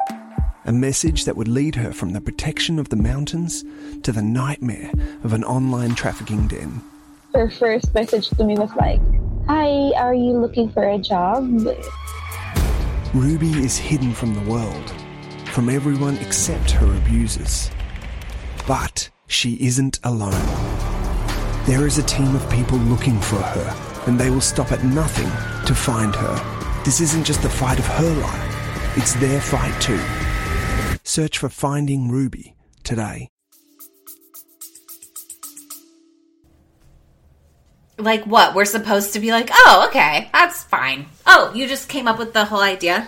A 0.65 0.71
message 0.71 1.25
that 1.25 1.35
would 1.35 1.47
lead 1.47 1.73
her 1.73 1.91
from 1.91 2.13
the 2.13 2.21
protection 2.21 2.77
of 2.77 2.89
the 2.89 2.97
mountains 2.97 3.65
to 4.03 4.11
the 4.11 4.21
nightmare 4.21 4.91
of 5.23 5.33
an 5.33 5.43
online 5.43 5.95
trafficking 5.95 6.47
den. 6.47 6.83
Her 7.33 7.49
first 7.49 7.91
message 7.95 8.29
to 8.29 8.43
me 8.43 8.55
was 8.55 8.69
like, 8.75 9.01
Hi, 9.47 9.91
are 9.97 10.13
you 10.13 10.33
looking 10.33 10.69
for 10.69 10.87
a 10.87 10.99
job? 10.99 11.49
Ruby 13.15 13.53
is 13.53 13.75
hidden 13.75 14.13
from 14.13 14.35
the 14.35 14.51
world, 14.51 14.93
from 15.47 15.67
everyone 15.67 16.17
except 16.17 16.69
her 16.69 16.95
abusers. 16.97 17.71
But 18.67 19.09
she 19.27 19.55
isn't 19.65 19.99
alone. 20.03 20.75
There 21.65 21.88
is 21.88 21.98
a 21.98 22.03
team 22.03 22.36
of 22.36 22.48
people 22.51 22.77
looking 22.77 23.19
for 23.19 23.38
her, 23.38 24.03
and 24.05 24.19
they 24.19 24.29
will 24.29 24.41
stop 24.41 24.72
at 24.72 24.84
nothing 24.84 25.29
to 25.65 25.74
find 25.74 26.15
her. 26.15 26.81
This 26.84 27.01
isn't 27.01 27.25
just 27.25 27.41
the 27.41 27.50
fight 27.50 27.79
of 27.79 27.88
her 27.88 28.13
life, 28.22 28.98
it's 28.98 29.13
their 29.13 29.41
fight 29.41 29.79
too. 29.81 30.00
Search 31.03 31.39
for 31.39 31.50
Finding 31.50 32.10
Ruby 32.10 32.55
today. 32.84 33.29
Like 37.98 38.25
what? 38.25 38.53
We're 38.53 38.65
supposed 38.65 39.13
to 39.13 39.19
be 39.19 39.31
like, 39.31 39.50
oh, 39.51 39.86
okay, 39.89 40.29
that's 40.34 40.63
fine. 40.63 41.07
Oh, 41.25 41.51
you 41.55 41.67
just 41.67 41.89
came 41.89 42.07
up 42.07 42.19
with 42.19 42.34
the 42.34 42.45
whole 42.45 42.62
idea? 42.62 43.07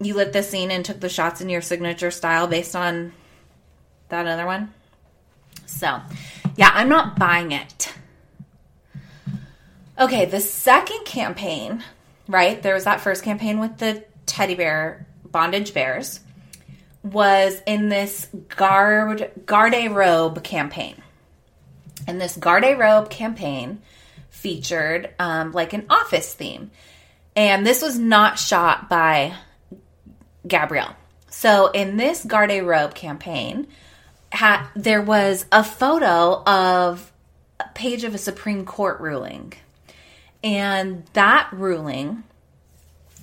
you 0.00 0.14
lit 0.14 0.32
the 0.32 0.42
scene 0.42 0.70
and 0.70 0.84
took 0.84 1.00
the 1.00 1.08
shots 1.08 1.42
in 1.42 1.48
your 1.48 1.60
signature 1.60 2.10
style 2.10 2.46
based 2.46 2.74
on 2.74 3.12
that 4.08 4.26
other 4.26 4.46
one. 4.46 4.72
So, 5.70 6.00
yeah, 6.56 6.70
I'm 6.72 6.88
not 6.88 7.18
buying 7.18 7.52
it. 7.52 7.92
Okay, 9.98 10.24
the 10.24 10.40
second 10.40 11.04
campaign, 11.04 11.84
right? 12.26 12.62
There 12.62 12.74
was 12.74 12.84
that 12.84 13.00
first 13.00 13.22
campaign 13.22 13.60
with 13.60 13.78
the 13.78 14.04
teddy 14.26 14.54
bear 14.54 15.06
bondage 15.24 15.74
bears 15.74 16.20
was 17.02 17.60
in 17.66 17.88
this 17.88 18.28
guard 18.48 19.30
garde 19.46 19.90
robe 19.90 20.42
campaign. 20.42 21.02
And 22.06 22.20
this 22.20 22.36
garde 22.36 22.78
robe 22.78 23.10
campaign 23.10 23.80
featured 24.30 25.10
um, 25.18 25.52
like 25.52 25.72
an 25.72 25.86
office 25.90 26.32
theme. 26.34 26.70
And 27.36 27.66
this 27.66 27.82
was 27.82 27.98
not 27.98 28.38
shot 28.38 28.88
by 28.88 29.34
Gabrielle. 30.46 30.96
So 31.28 31.68
in 31.68 31.96
this 31.96 32.24
garde 32.24 32.62
robe 32.62 32.94
campaign, 32.94 33.68
ha- 34.32 34.70
there 34.74 35.02
was 35.02 35.46
a 35.52 35.64
photo 35.64 36.42
of 36.44 37.12
a 37.58 37.68
page 37.74 38.04
of 38.04 38.14
a 38.14 38.18
Supreme 38.18 38.64
Court 38.64 39.00
ruling. 39.00 39.52
And 40.42 41.04
that 41.12 41.48
ruling 41.52 42.24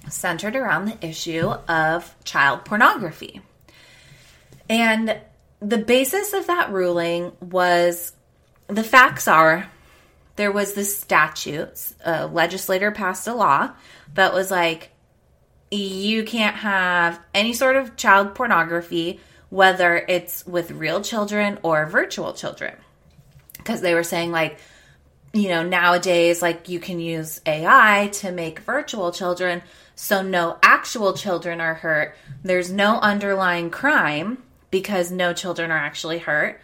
centered 0.10 0.56
around 0.56 0.86
the 0.86 1.06
issue 1.06 1.48
of 1.50 2.16
child 2.24 2.66
pornography. 2.66 3.42
And 4.70 5.18
the 5.60 5.78
basis 5.78 6.34
of 6.34 6.48
that 6.48 6.72
ruling 6.72 7.32
was 7.42 8.14
the 8.68 8.84
facts 8.84 9.28
are 9.28 9.70
there 10.38 10.52
was 10.52 10.74
this 10.74 10.98
statute, 10.98 11.94
a 12.06 12.28
legislator 12.28 12.92
passed 12.92 13.28
a 13.28 13.34
law 13.34 13.72
that 14.14 14.34
was 14.34 14.52
like, 14.52 14.92
you 15.72 16.24
can't 16.24 16.56
have 16.56 17.20
any 17.34 17.54
sort 17.54 17.76
of 17.76 17.98
child 17.98 18.36
pornography, 18.36 19.20
whether 19.50 19.96
it's 20.08 20.46
with 20.46 20.72
real 20.72 21.02
children 21.02 21.60
or 21.64 21.86
virtual 21.86 22.34
children. 22.34 22.76
Because 23.58 23.82
they 23.82 23.94
were 23.94 24.04
saying, 24.04 24.32
like, 24.32 24.60
you 25.34 25.50
know, 25.50 25.64
nowadays, 25.64 26.42
like, 26.42 26.70
you 26.70 26.80
can 26.80 27.00
use 27.00 27.42
AI 27.46 28.10
to 28.14 28.32
make 28.32 28.60
virtual 28.60 29.12
children, 29.12 29.62
so 29.96 30.22
no 30.22 30.58
actual 30.62 31.14
children 31.14 31.60
are 31.60 31.74
hurt. 31.74 32.16
There's 32.44 32.72
no 32.72 33.00
underlying 33.00 33.70
crime 33.70 34.44
because 34.72 35.12
no 35.12 35.34
children 35.34 35.72
are 35.72 35.78
actually 35.78 36.20
hurt. 36.20 36.62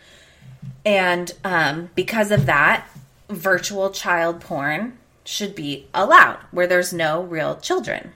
And 0.86 1.32
um, 1.44 1.90
because 1.96 2.32
of 2.32 2.46
that, 2.46 2.88
virtual 3.30 3.90
child 3.90 4.42
porn 4.42 4.98
should 5.26 5.56
be 5.56 5.88
allowed 5.94 6.40
where 6.52 6.68
there's 6.68 6.94
no 6.94 7.24
real 7.24 7.56
children. 7.58 8.14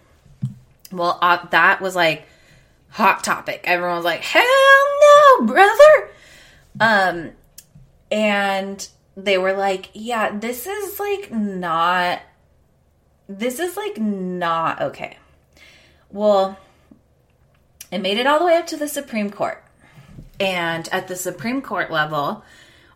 Well, 0.92 1.18
uh, 1.22 1.46
that 1.52 1.82
was 1.82 1.96
like 1.96 2.26
hot 2.90 3.24
topic. 3.24 3.62
Everyone 3.66 3.98
was 3.98 4.06
like, 4.06 4.22
"Hell 4.22 4.44
no, 5.02 5.46
brother!" 5.46 6.10
Um, 6.80 7.32
and 8.12 8.88
they 9.16 9.38
were 9.38 9.54
like, 9.54 9.90
"Yeah, 9.94 10.38
this 10.38 10.68
is 10.68 11.00
like 11.00 11.32
not. 11.32 12.22
This 13.28 13.60
is 13.60 13.76
like 13.78 13.98
not 13.98 14.82
okay." 14.82 15.18
Well, 16.10 16.58
it 17.92 18.00
made 18.00 18.18
it 18.18 18.28
all 18.28 18.40
the 18.40 18.46
way 18.46 18.56
up 18.56 18.68
to 18.68 18.78
the 18.78 18.88
Supreme 18.88 19.30
Court, 19.30 19.64
and 20.40 20.88
at 20.92 21.08
the 21.08 21.16
Supreme 21.16 21.62
Court 21.62 21.92
level, 21.92 22.44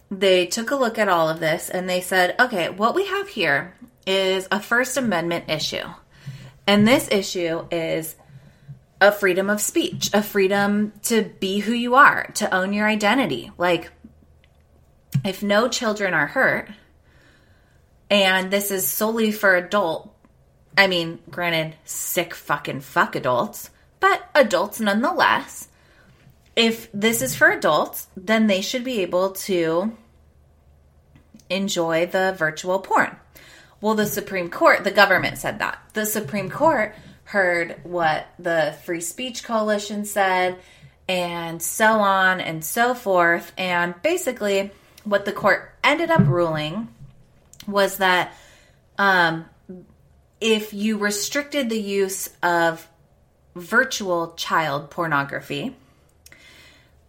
they 0.10 0.46
took 0.46 0.72
a 0.72 0.76
look 0.76 0.98
at 0.98 1.10
all 1.10 1.30
of 1.30 1.40
this 1.40 1.70
and 1.70 1.90
they 1.90 2.02
said, 2.02 2.36
"Okay, 2.40 2.70
what 2.70 2.96
we 2.96 3.08
have 3.08 3.30
here 3.30 3.76
is 4.06 4.48
a 4.52 4.60
First 4.60 4.98
Amendment 4.98 5.46
issue." 5.50 5.86
And 6.68 6.88
this 6.88 7.08
issue 7.12 7.66
is 7.72 8.16
a 9.02 9.12
freedom 9.12 9.50
of 9.50 9.60
speech, 9.60 10.12
a 10.14 10.22
freedom 10.22 10.94
to 11.02 11.24
be 11.40 11.60
who 11.60 11.74
you 11.74 11.96
are, 11.96 12.30
to 12.36 12.54
own 12.54 12.72
your 12.72 12.88
identity. 12.88 13.52
Like, 13.58 13.92
if 15.26 15.42
no 15.42 15.68
children 15.68 16.14
are 16.14 16.28
hurt, 16.28 16.70
and 18.12 18.52
this 18.52 18.70
is 18.70 18.88
solely 18.88 19.32
for 19.32 19.56
adult, 19.56 20.16
I 20.78 20.86
mean, 20.86 21.18
granted, 21.32 21.76
sick 21.84 22.36
fucking 22.36 22.82
fuck 22.82 23.16
adults, 23.16 23.72
but 24.00 24.22
adults 24.36 24.80
nonetheless. 24.80 25.68
If 26.56 26.92
this 26.92 27.24
is 27.24 27.36
for 27.36 27.50
adults, 27.50 28.08
then 28.16 28.46
they 28.46 28.62
should 28.62 28.84
be 28.84 29.02
able 29.02 29.32
to 29.32 29.98
enjoy 31.50 32.06
the 32.06 32.36
virtual 32.38 32.80
porn. 32.80 33.16
Well, 33.80 33.96
the 33.96 34.06
Supreme 34.06 34.52
Court, 34.52 34.84
the 34.84 34.92
government 34.92 35.40
said 35.40 35.58
that. 35.58 35.80
The 35.94 36.06
Supreme 36.06 36.52
Court 36.52 36.94
heard 37.32 37.80
what 37.84 38.28
the 38.38 38.76
Free 38.84 39.02
Speech 39.02 39.44
Coalition 39.44 40.06
said, 40.06 40.58
and 41.08 41.62
so 41.62 41.86
on 41.86 42.42
and 42.42 42.64
so 42.64 42.94
forth. 42.94 43.52
And 43.58 44.00
basically, 44.02 44.72
what 45.04 45.26
the 45.26 45.32
court 45.32 45.74
ended 45.84 46.12
up 46.12 46.28
ruling 46.28 46.90
was 47.68 47.98
that 47.98 48.34
um, 48.98 49.46
if 50.40 50.74
you 50.74 50.98
restricted 50.98 51.70
the 51.70 51.80
use 51.80 52.30
of 52.44 52.88
virtual 53.56 54.34
child 54.34 54.90
pornography, 54.90 55.76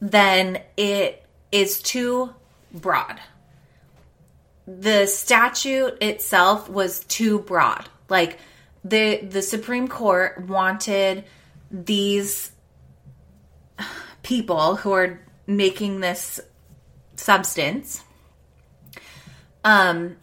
then 0.00 0.61
it 0.76 1.24
is 1.50 1.82
too 1.82 2.32
broad 2.72 3.20
the 4.66 5.06
statute 5.06 5.98
itself 6.00 6.68
was 6.68 7.00
too 7.04 7.40
broad. 7.40 7.88
Like 8.08 8.38
the 8.85 9.18
the 9.18 9.42
Supreme 9.42 9.88
Court 9.88 10.47
wanted 10.47 11.25
these 11.71 12.53
people 14.23 14.77
who 14.77 14.92
are 14.92 15.21
making 15.47 16.01
this 16.01 16.40
substance 17.16 18.03
um 19.64 20.16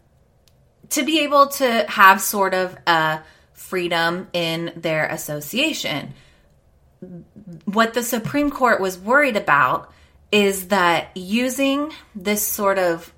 to 0.90 1.04
be 1.04 1.20
able 1.20 1.48
to 1.48 1.86
have 1.88 2.22
sort 2.22 2.54
of 2.54 2.76
a 2.88 3.22
freedom 3.54 4.28
in 4.34 4.74
their 4.76 5.06
association. 5.06 6.14
What 7.66 7.94
the 7.94 8.04
Supreme 8.04 8.50
Court 8.50 8.82
was 8.82 8.98
worried 8.98 9.38
about 9.38 9.94
is 10.32 10.70
that 10.70 11.16
using 11.16 11.92
this 12.16 12.46
sort 12.46 12.80
of 12.80 13.14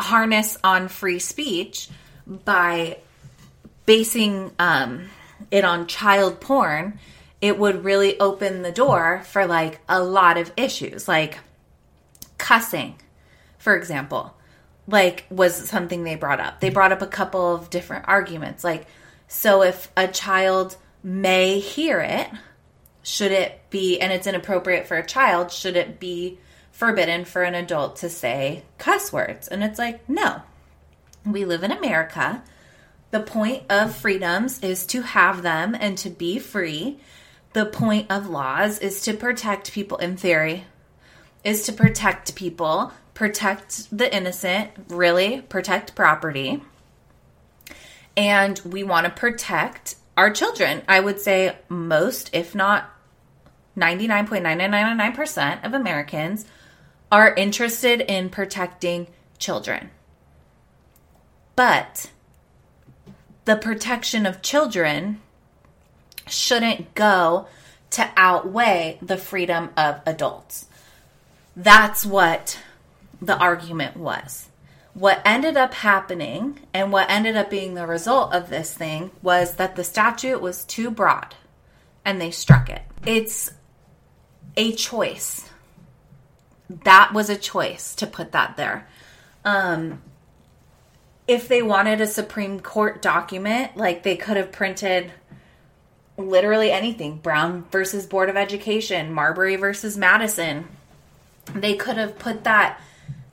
harness 0.00 0.56
on 0.64 0.88
free 0.88 1.18
speech 1.18 1.88
by 2.26 2.98
basing 3.86 4.52
um, 4.58 5.10
it 5.50 5.64
on 5.64 5.86
child 5.86 6.40
porn, 6.40 6.98
it 7.40 7.58
would 7.58 7.84
really 7.84 8.18
open 8.20 8.62
the 8.62 8.72
door 8.72 9.22
for 9.26 9.46
like 9.46 9.80
a 9.88 10.02
lot 10.02 10.38
of 10.38 10.52
issues, 10.56 11.06
like 11.08 11.38
cussing, 12.38 12.96
for 13.58 13.76
example, 13.76 14.34
like 14.86 15.26
was 15.30 15.54
something 15.68 16.04
they 16.04 16.16
brought 16.16 16.40
up. 16.40 16.60
They 16.60 16.70
brought 16.70 16.92
up 16.92 17.02
a 17.02 17.06
couple 17.06 17.54
of 17.54 17.70
different 17.70 18.06
arguments, 18.08 18.64
like 18.64 18.86
so 19.26 19.62
if 19.62 19.90
a 19.96 20.08
child 20.08 20.76
may 21.02 21.58
hear 21.58 22.00
it, 22.00 22.28
should 23.02 23.32
it 23.32 23.60
be, 23.70 24.00
and 24.00 24.12
it's 24.12 24.26
inappropriate 24.26 24.86
for 24.86 24.96
a 24.96 25.06
child, 25.06 25.52
should 25.52 25.76
it 25.76 26.00
be 26.00 26.38
forbidden 26.74 27.24
for 27.24 27.42
an 27.42 27.54
adult 27.54 27.96
to 27.96 28.08
say 28.08 28.64
cuss 28.78 29.12
words. 29.12 29.46
And 29.46 29.62
it's 29.62 29.78
like, 29.78 30.08
no. 30.08 30.42
We 31.24 31.44
live 31.44 31.62
in 31.62 31.70
America. 31.70 32.42
The 33.14 33.20
point 33.20 33.62
of 33.70 33.94
freedoms 33.94 34.58
is 34.58 34.86
to 34.86 35.02
have 35.02 35.42
them 35.42 35.76
and 35.78 35.96
to 35.98 36.10
be 36.10 36.40
free. 36.40 36.98
The 37.52 37.64
point 37.64 38.10
of 38.10 38.28
laws 38.28 38.80
is 38.80 39.02
to 39.02 39.14
protect 39.14 39.70
people, 39.70 39.98
in 39.98 40.16
theory, 40.16 40.64
is 41.44 41.62
to 41.66 41.72
protect 41.72 42.34
people, 42.34 42.92
protect 43.14 43.96
the 43.96 44.12
innocent, 44.12 44.72
really, 44.88 45.42
protect 45.42 45.94
property. 45.94 46.60
And 48.16 48.58
we 48.64 48.82
want 48.82 49.04
to 49.04 49.12
protect 49.12 49.94
our 50.16 50.32
children. 50.32 50.82
I 50.88 50.98
would 50.98 51.20
say 51.20 51.56
most, 51.68 52.30
if 52.32 52.52
not 52.52 52.90
99.999% 53.78 55.64
of 55.64 55.72
Americans 55.72 56.46
are 57.12 57.32
interested 57.32 58.00
in 58.00 58.28
protecting 58.28 59.06
children. 59.38 59.90
But 61.54 62.10
the 63.44 63.56
protection 63.56 64.26
of 64.26 64.42
children 64.42 65.20
shouldn't 66.26 66.94
go 66.94 67.46
to 67.90 68.10
outweigh 68.16 68.98
the 69.02 69.16
freedom 69.16 69.70
of 69.76 70.00
adults. 70.06 70.66
That's 71.54 72.04
what 72.04 72.58
the 73.20 73.36
argument 73.36 73.96
was. 73.96 74.48
What 74.94 75.20
ended 75.24 75.56
up 75.56 75.74
happening 75.74 76.60
and 76.72 76.92
what 76.92 77.10
ended 77.10 77.36
up 77.36 77.50
being 77.50 77.74
the 77.74 77.86
result 77.86 78.32
of 78.32 78.48
this 78.48 78.74
thing 78.74 79.10
was 79.22 79.54
that 79.56 79.76
the 79.76 79.84
statute 79.84 80.40
was 80.40 80.64
too 80.64 80.90
broad 80.90 81.34
and 82.04 82.20
they 82.20 82.30
struck 82.30 82.70
it. 82.70 82.82
It's 83.04 83.52
a 84.56 84.72
choice 84.72 85.50
that 86.68 87.12
was 87.12 87.28
a 87.28 87.36
choice 87.36 87.94
to 87.96 88.06
put 88.06 88.32
that 88.32 88.56
there. 88.56 88.88
Um, 89.44 90.02
if 91.26 91.48
they 91.48 91.62
wanted 91.62 92.00
a 92.00 92.06
Supreme 92.06 92.60
Court 92.60 93.00
document, 93.00 93.76
like 93.76 94.02
they 94.02 94.16
could 94.16 94.36
have 94.36 94.52
printed 94.52 95.10
literally 96.16 96.70
anything 96.70 97.16
Brown 97.16 97.64
versus 97.70 98.06
Board 98.06 98.28
of 98.28 98.36
Education, 98.36 99.12
Marbury 99.12 99.56
versus 99.56 99.96
Madison. 99.96 100.68
They 101.54 101.74
could 101.74 101.96
have 101.96 102.18
put 102.18 102.44
that, 102.44 102.80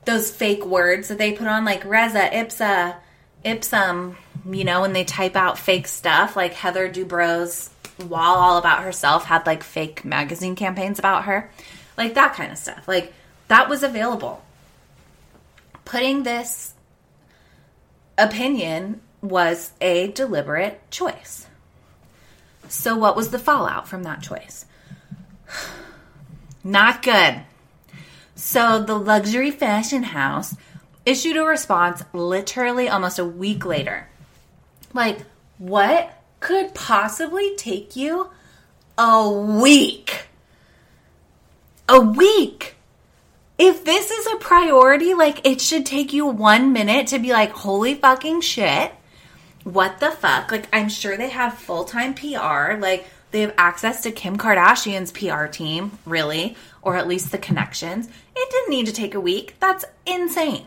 those 0.04 0.30
fake 0.30 0.64
words 0.64 1.08
that 1.08 1.18
they 1.18 1.32
put 1.32 1.46
on, 1.46 1.64
like 1.64 1.84
Reza, 1.84 2.28
Ipsa, 2.30 2.96
Ipsum, 3.44 4.16
you 4.50 4.64
know, 4.64 4.80
when 4.80 4.92
they 4.92 5.04
type 5.04 5.36
out 5.36 5.58
fake 5.58 5.86
stuff, 5.86 6.34
like 6.34 6.54
Heather 6.54 6.88
Dubrow's 6.88 7.70
wall 8.08 8.38
all 8.38 8.58
about 8.58 8.82
herself 8.82 9.24
had 9.24 9.46
like 9.46 9.62
fake 9.62 10.04
magazine 10.04 10.56
campaigns 10.56 10.98
about 10.98 11.24
her, 11.24 11.50
like 11.96 12.14
that 12.14 12.34
kind 12.34 12.50
of 12.50 12.58
stuff. 12.58 12.88
Like 12.88 13.12
that 13.48 13.68
was 13.68 13.82
available. 13.82 14.42
Putting 15.84 16.22
this 16.22 16.74
opinion 18.18 19.00
was 19.20 19.72
a 19.80 20.08
deliberate 20.08 20.90
choice. 20.90 21.46
So, 22.68 22.96
what 22.96 23.16
was 23.16 23.30
the 23.30 23.38
fallout 23.38 23.86
from 23.86 24.02
that 24.04 24.22
choice? 24.22 24.64
Not 26.64 27.02
good. 27.02 27.42
So, 28.34 28.82
the 28.82 28.98
luxury 28.98 29.50
fashion 29.50 30.04
house 30.04 30.56
issued 31.04 31.36
a 31.36 31.44
response 31.44 32.02
literally 32.12 32.88
almost 32.88 33.18
a 33.18 33.24
week 33.24 33.64
later. 33.64 34.08
Like, 34.94 35.24
what 35.58 36.22
could 36.40 36.74
possibly 36.74 37.54
take 37.56 37.94
you 37.96 38.30
a 38.98 39.30
week? 39.30 40.26
A 41.88 42.00
week! 42.00 42.76
If 43.64 43.84
this 43.84 44.10
is 44.10 44.26
a 44.26 44.36
priority, 44.36 45.14
like, 45.14 45.46
it 45.46 45.60
should 45.60 45.86
take 45.86 46.12
you 46.12 46.26
one 46.26 46.72
minute 46.72 47.08
to 47.08 47.18
be 47.18 47.32
like, 47.32 47.52
holy 47.52 47.94
fucking 47.94 48.40
shit 48.40 48.92
what 49.64 50.00
the 50.00 50.10
fuck? 50.10 50.50
Like, 50.50 50.68
I'm 50.72 50.88
sure 50.88 51.16
they 51.16 51.28
have 51.28 51.54
full 51.54 51.84
time 51.84 52.14
PR. 52.14 52.74
Like, 52.78 53.08
they 53.30 53.42
have 53.42 53.54
access 53.56 54.02
to 54.02 54.10
Kim 54.12 54.36
Kardashian's 54.36 55.12
PR 55.12 55.46
team, 55.46 55.98
really, 56.04 56.56
or 56.82 56.96
at 56.96 57.08
least 57.08 57.30
the 57.30 57.38
connections. 57.38 58.08
It 58.36 58.50
didn't 58.50 58.70
need 58.70 58.86
to 58.86 58.92
take 58.92 59.14
a 59.14 59.20
week. 59.20 59.56
That's 59.60 59.84
insane. 60.04 60.66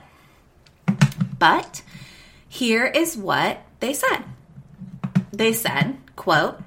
But 1.38 1.82
here 2.48 2.86
is 2.86 3.18
what 3.18 3.60
they 3.82 3.94
said. 3.94 4.24
They 5.32 5.52
said, 5.52 5.98
quote, 6.16 6.62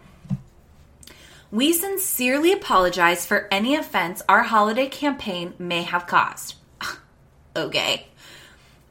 we 1.50 1.72
sincerely 1.72 2.52
apologize 2.52 3.24
for 3.24 3.48
any 3.50 3.74
offense 3.74 4.22
our 4.28 4.42
holiday 4.42 4.86
campaign 4.86 5.54
may 5.58 5.82
have 5.82 6.06
caused. 6.06 6.56
okay. 7.56 8.06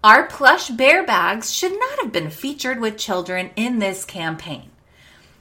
Our 0.04 0.28
plush 0.28 0.70
bear 0.70 1.06
bags 1.06 1.54
should 1.54 1.78
not 1.78 2.00
have 2.00 2.12
been 2.12 2.30
featured 2.30 2.80
with 2.80 2.98
children 2.98 3.52
in 3.56 3.80
this 3.80 4.06
campaign. 4.06 4.72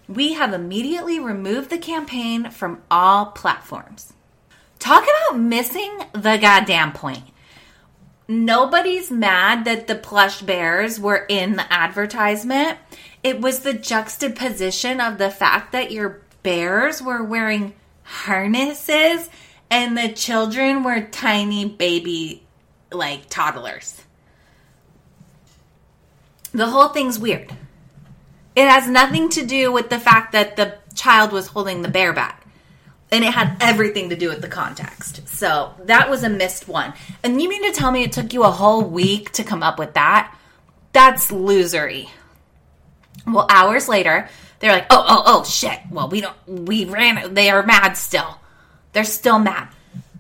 We 0.08 0.34
have 0.34 0.52
immediately 0.52 1.18
removed 1.18 1.70
the 1.70 1.78
campaign 1.78 2.50
from 2.50 2.82
all 2.90 3.26
platforms. 3.26 4.12
Talk 4.78 5.04
about 5.04 5.40
missing 5.40 5.98
the 6.12 6.36
goddamn 6.36 6.92
point. 6.92 7.24
Nobody's 8.28 9.10
mad 9.10 9.64
that 9.64 9.86
the 9.86 9.94
plush 9.94 10.42
bears 10.42 10.98
were 10.98 11.26
in 11.28 11.56
the 11.56 11.72
advertisement. 11.72 12.78
It 13.22 13.40
was 13.40 13.60
the 13.60 13.72
juxtaposition 13.72 15.00
of 15.00 15.18
the 15.18 15.30
fact 15.30 15.72
that 15.72 15.92
your 15.92 16.22
bears 16.46 17.02
were 17.02 17.24
wearing 17.24 17.74
harnesses 18.04 19.28
and 19.68 19.98
the 19.98 20.12
children 20.12 20.84
were 20.84 21.00
tiny 21.00 21.64
baby, 21.64 22.40
like 22.92 23.28
toddlers. 23.28 24.00
The 26.52 26.68
whole 26.68 26.90
thing's 26.90 27.18
weird. 27.18 27.52
It 28.54 28.68
has 28.68 28.88
nothing 28.88 29.28
to 29.30 29.44
do 29.44 29.72
with 29.72 29.90
the 29.90 29.98
fact 29.98 30.30
that 30.34 30.54
the 30.54 30.78
child 30.94 31.32
was 31.32 31.48
holding 31.48 31.82
the 31.82 31.88
bear 31.88 32.12
back. 32.12 32.46
And 33.10 33.24
it 33.24 33.34
had 33.34 33.56
everything 33.60 34.10
to 34.10 34.16
do 34.16 34.28
with 34.28 34.40
the 34.40 34.48
context. 34.48 35.26
So 35.26 35.74
that 35.86 36.08
was 36.08 36.22
a 36.22 36.28
missed 36.28 36.68
one. 36.68 36.94
And 37.24 37.42
you 37.42 37.48
mean 37.48 37.64
to 37.64 37.76
tell 37.76 37.90
me 37.90 38.04
it 38.04 38.12
took 38.12 38.32
you 38.32 38.44
a 38.44 38.52
whole 38.52 38.84
week 38.84 39.32
to 39.32 39.42
come 39.42 39.64
up 39.64 39.80
with 39.80 39.94
that? 39.94 40.32
That's 40.92 41.32
losery. 41.32 42.08
Well, 43.26 43.48
hours 43.50 43.88
later, 43.88 44.28
they're 44.58 44.72
like, 44.72 44.86
oh, 44.90 45.04
oh, 45.06 45.22
oh, 45.26 45.44
shit. 45.44 45.78
Well, 45.90 46.08
we 46.08 46.20
don't, 46.20 46.36
we 46.46 46.84
ran, 46.84 47.34
they 47.34 47.50
are 47.50 47.64
mad 47.64 47.94
still. 47.94 48.40
They're 48.92 49.04
still 49.04 49.38
mad. 49.38 49.68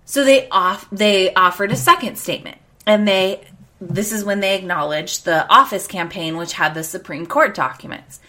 So 0.04 0.24
they 0.24 0.48
off, 0.50 0.86
they 0.90 1.32
offered 1.34 1.72
a 1.72 1.76
second 1.76 2.16
statement 2.16 2.58
and 2.86 3.08
they 3.08 3.46
this 3.80 4.12
is 4.12 4.24
when 4.24 4.40
they 4.40 4.56
acknowledged 4.56 5.24
the 5.24 5.46
office 5.52 5.86
campaign, 5.86 6.36
which 6.36 6.54
had 6.54 6.74
the 6.74 6.82
Supreme 6.82 7.26
Court 7.26 7.54
documents. 7.54 8.20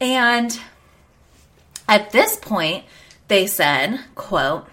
And 0.00 0.58
at 1.88 2.10
this 2.10 2.36
point, 2.36 2.84
they 3.28 3.46
said, 3.46 4.00
quote, 4.14 4.66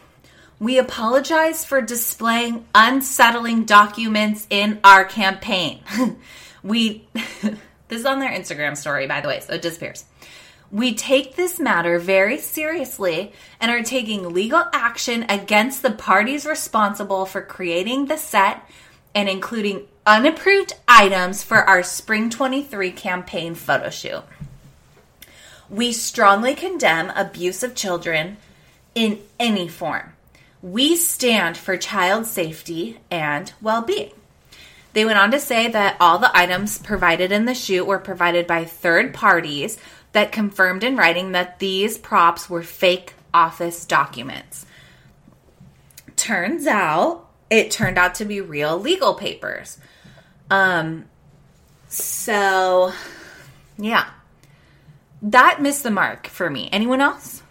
we 0.59 0.79
apologize 0.79 1.63
for 1.63 1.81
displaying 1.81 2.65
unsettling 2.73 3.65
documents 3.65 4.47
in 4.49 4.79
our 4.83 5.05
campaign. 5.05 5.81
we, 6.63 7.07
this 7.13 7.99
is 7.99 8.05
on 8.05 8.19
their 8.19 8.31
Instagram 8.31 8.75
story, 8.75 9.07
by 9.07 9.21
the 9.21 9.27
way, 9.27 9.39
so 9.39 9.53
it 9.53 9.61
disappears. 9.61 10.03
We 10.71 10.93
take 10.93 11.35
this 11.35 11.59
matter 11.59 11.97
very 11.97 12.39
seriously 12.39 13.31
and 13.59 13.71
are 13.71 13.83
taking 13.83 14.33
legal 14.33 14.65
action 14.73 15.25
against 15.29 15.81
the 15.81 15.91
parties 15.91 16.45
responsible 16.45 17.25
for 17.25 17.41
creating 17.41 18.05
the 18.05 18.17
set 18.17 18.69
and 19.15 19.29
including 19.29 19.87
unapproved 20.05 20.73
items 20.87 21.43
for 21.43 21.57
our 21.57 21.83
Spring 21.83 22.29
23 22.29 22.91
campaign 22.91 23.55
photo 23.55 23.89
shoot. 23.89 24.23
We 25.69 25.93
strongly 25.93 26.53
condemn 26.53 27.11
abuse 27.11 27.63
of 27.63 27.75
children 27.75 28.37
in 28.93 29.19
any 29.39 29.67
form. 29.67 30.13
We 30.61 30.95
stand 30.95 31.55
for 31.55 31.77
child 31.77 32.25
safety 32.25 32.99
and 33.09 33.53
well 33.61 33.81
being. 33.81 34.11
They 34.93 35.05
went 35.05 35.19
on 35.19 35.31
to 35.31 35.39
say 35.39 35.67
that 35.67 35.97
all 35.99 36.17
the 36.17 36.35
items 36.35 36.79
provided 36.79 37.31
in 37.31 37.45
the 37.45 37.53
shoot 37.53 37.85
were 37.85 37.99
provided 37.99 38.47
by 38.47 38.65
third 38.65 39.13
parties 39.13 39.77
that 40.11 40.31
confirmed 40.31 40.83
in 40.83 40.95
writing 40.95 41.31
that 41.33 41.59
these 41.59 41.97
props 41.97 42.49
were 42.49 42.63
fake 42.63 43.13
office 43.33 43.85
documents. 43.85 44.65
Turns 46.15 46.65
out 46.65 47.29
it 47.49 47.71
turned 47.71 47.97
out 47.97 48.15
to 48.15 48.25
be 48.25 48.41
real 48.41 48.77
legal 48.79 49.13
papers. 49.13 49.77
Um, 50.49 51.05
so 51.87 52.91
yeah, 53.77 54.09
that 55.21 55.61
missed 55.61 55.83
the 55.83 55.91
mark 55.91 56.27
for 56.27 56.49
me. 56.49 56.69
Anyone 56.71 57.01
else? 57.01 57.43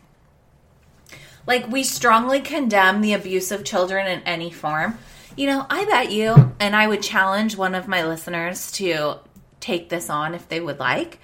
Like, 1.46 1.68
we 1.68 1.84
strongly 1.84 2.40
condemn 2.40 3.00
the 3.00 3.12
abuse 3.12 3.52
of 3.52 3.64
children 3.64 4.06
in 4.06 4.20
any 4.22 4.50
form. 4.50 4.98
You 5.36 5.46
know, 5.46 5.66
I 5.70 5.84
bet 5.84 6.10
you, 6.10 6.54
and 6.58 6.74
I 6.74 6.88
would 6.88 7.02
challenge 7.02 7.56
one 7.56 7.74
of 7.74 7.86
my 7.86 8.04
listeners 8.04 8.72
to 8.72 9.20
take 9.60 9.88
this 9.88 10.10
on 10.10 10.34
if 10.34 10.48
they 10.48 10.60
would 10.60 10.80
like. 10.80 11.20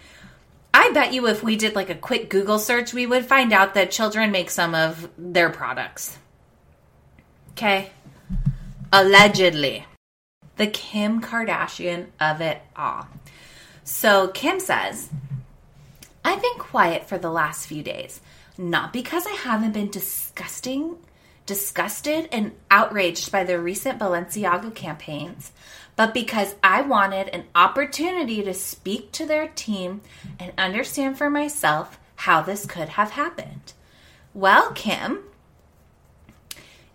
I 0.83 0.91
bet 0.91 1.13
you 1.13 1.29
if 1.29 1.45
we 1.45 1.55
did 1.55 1.77
like 1.77 1.91
a 1.91 1.95
quick 1.95 2.29
Google 2.29 2.59
search, 2.59 2.93
we 2.93 3.07
would 3.07 3.25
find 3.25 3.53
out 3.53 3.75
that 3.75 3.93
children 3.93 4.33
make 4.33 4.51
some 4.51 4.75
of 4.75 5.09
their 5.17 5.49
products. 5.49 6.19
Okay? 7.53 7.91
Allegedly 8.93 9.87
the 10.57 10.67
Kim 10.67 11.21
Kardashian 11.21 12.07
of 12.21 12.41
it 12.41 12.61
all. 12.75 13.07
So 13.85 14.29
Kim 14.29 14.59
says, 14.59 15.09
I've 16.25 16.43
been 16.43 16.59
quiet 16.59 17.09
for 17.09 17.17
the 17.17 17.31
last 17.31 17.69
few 17.69 17.85
days, 17.85 18.21
not 18.59 18.93
because 18.93 19.25
I 19.25 19.35
haven't 19.35 19.73
been 19.73 19.91
disgusting, 19.91 20.97
disgusted 21.47 22.29
and 22.33 22.53
outraged 22.73 23.31
by 23.31 23.45
the 23.45 23.61
recent 23.61 24.01
Balenciaga 24.01 24.75
campaigns, 24.75 25.53
but 25.97 26.15
because 26.15 26.55
I 26.63 26.83
wanted 26.83 27.29
an 27.29 27.45
opportunity 27.55 28.43
to 28.43 28.55
speak 28.55 29.13
to 29.13 29.27
their 29.27 29.49
team 29.49 30.01
and 30.39 30.53
understand 30.57 31.19
for 31.19 31.29
myself 31.29 31.99
how 32.17 32.43
this 32.43 32.67
could 32.67 32.91
have 32.91 33.13
happened. 33.13 33.73
Well, 34.35 34.73
Kim, 34.73 35.21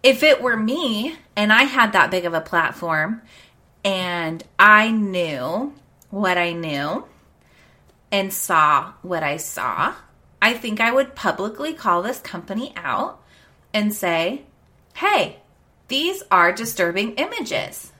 if 0.01 0.23
it 0.23 0.41
were 0.41 0.57
me 0.57 1.17
and 1.35 1.51
I 1.53 1.63
had 1.63 1.93
that 1.93 2.11
big 2.11 2.25
of 2.25 2.33
a 2.33 2.41
platform 2.41 3.21
and 3.83 4.43
I 4.57 4.91
knew 4.91 5.73
what 6.09 6.37
I 6.37 6.53
knew 6.53 7.05
and 8.11 8.33
saw 8.33 8.93
what 9.01 9.21
I 9.21 9.37
saw, 9.37 9.93
I 10.41 10.53
think 10.53 10.79
I 10.79 10.91
would 10.91 11.15
publicly 11.15 11.73
call 11.73 12.01
this 12.01 12.19
company 12.19 12.73
out 12.75 13.21
and 13.73 13.93
say, 13.93 14.43
hey, 14.95 15.41
these 15.87 16.23
are 16.31 16.51
disturbing 16.51 17.13
images. 17.15 17.91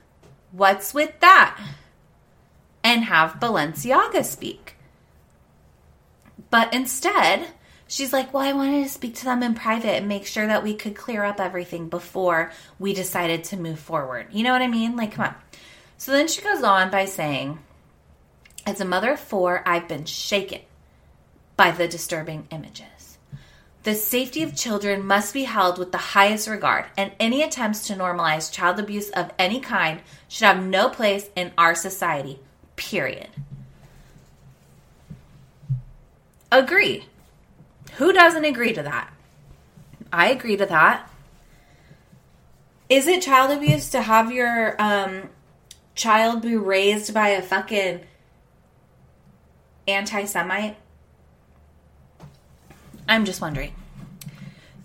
What's 0.52 0.94
with 0.94 1.18
that? 1.20 1.58
And 2.82 3.04
have 3.04 3.34
Balenciaga 3.34 4.24
speak. 4.24 4.76
But 6.50 6.72
instead, 6.72 7.48
she's 7.86 8.12
like, 8.12 8.32
Well, 8.32 8.42
I 8.42 8.52
wanted 8.52 8.84
to 8.84 8.88
speak 8.88 9.14
to 9.16 9.24
them 9.24 9.42
in 9.42 9.54
private 9.54 9.96
and 9.96 10.08
make 10.08 10.26
sure 10.26 10.46
that 10.46 10.62
we 10.62 10.74
could 10.74 10.96
clear 10.96 11.24
up 11.24 11.40
everything 11.40 11.88
before 11.88 12.52
we 12.78 12.94
decided 12.94 13.44
to 13.44 13.56
move 13.56 13.78
forward. 13.78 14.28
You 14.30 14.44
know 14.44 14.52
what 14.52 14.62
I 14.62 14.68
mean? 14.68 14.96
Like, 14.96 15.12
come 15.12 15.26
on. 15.26 15.34
So 15.98 16.12
then 16.12 16.28
she 16.28 16.42
goes 16.42 16.62
on 16.62 16.90
by 16.90 17.04
saying, 17.04 17.58
As 18.64 18.80
a 18.80 18.84
mother 18.84 19.12
of 19.12 19.20
four, 19.20 19.62
I've 19.66 19.88
been 19.88 20.04
shaken 20.04 20.60
by 21.56 21.72
the 21.72 21.88
disturbing 21.88 22.46
images. 22.50 22.97
The 23.84 23.94
safety 23.94 24.42
of 24.42 24.56
children 24.56 25.06
must 25.06 25.32
be 25.32 25.44
held 25.44 25.78
with 25.78 25.92
the 25.92 25.98
highest 25.98 26.48
regard, 26.48 26.86
and 26.96 27.12
any 27.20 27.42
attempts 27.42 27.86
to 27.86 27.94
normalize 27.94 28.52
child 28.52 28.78
abuse 28.78 29.08
of 29.10 29.30
any 29.38 29.60
kind 29.60 30.00
should 30.28 30.46
have 30.46 30.64
no 30.64 30.88
place 30.88 31.30
in 31.36 31.52
our 31.56 31.74
society. 31.74 32.40
Period. 32.76 33.28
Agree. 36.50 37.06
Who 37.94 38.12
doesn't 38.12 38.44
agree 38.44 38.72
to 38.72 38.82
that? 38.82 39.12
I 40.12 40.30
agree 40.30 40.56
to 40.56 40.66
that. 40.66 41.10
Is 42.88 43.06
it 43.06 43.22
child 43.22 43.56
abuse 43.56 43.90
to 43.90 44.00
have 44.00 44.32
your 44.32 44.80
um, 44.80 45.28
child 45.94 46.42
be 46.42 46.56
raised 46.56 47.12
by 47.12 47.30
a 47.30 47.42
fucking 47.42 48.00
anti 49.86 50.24
Semite? 50.24 50.76
I'm 53.08 53.24
just 53.24 53.40
wondering. 53.40 53.74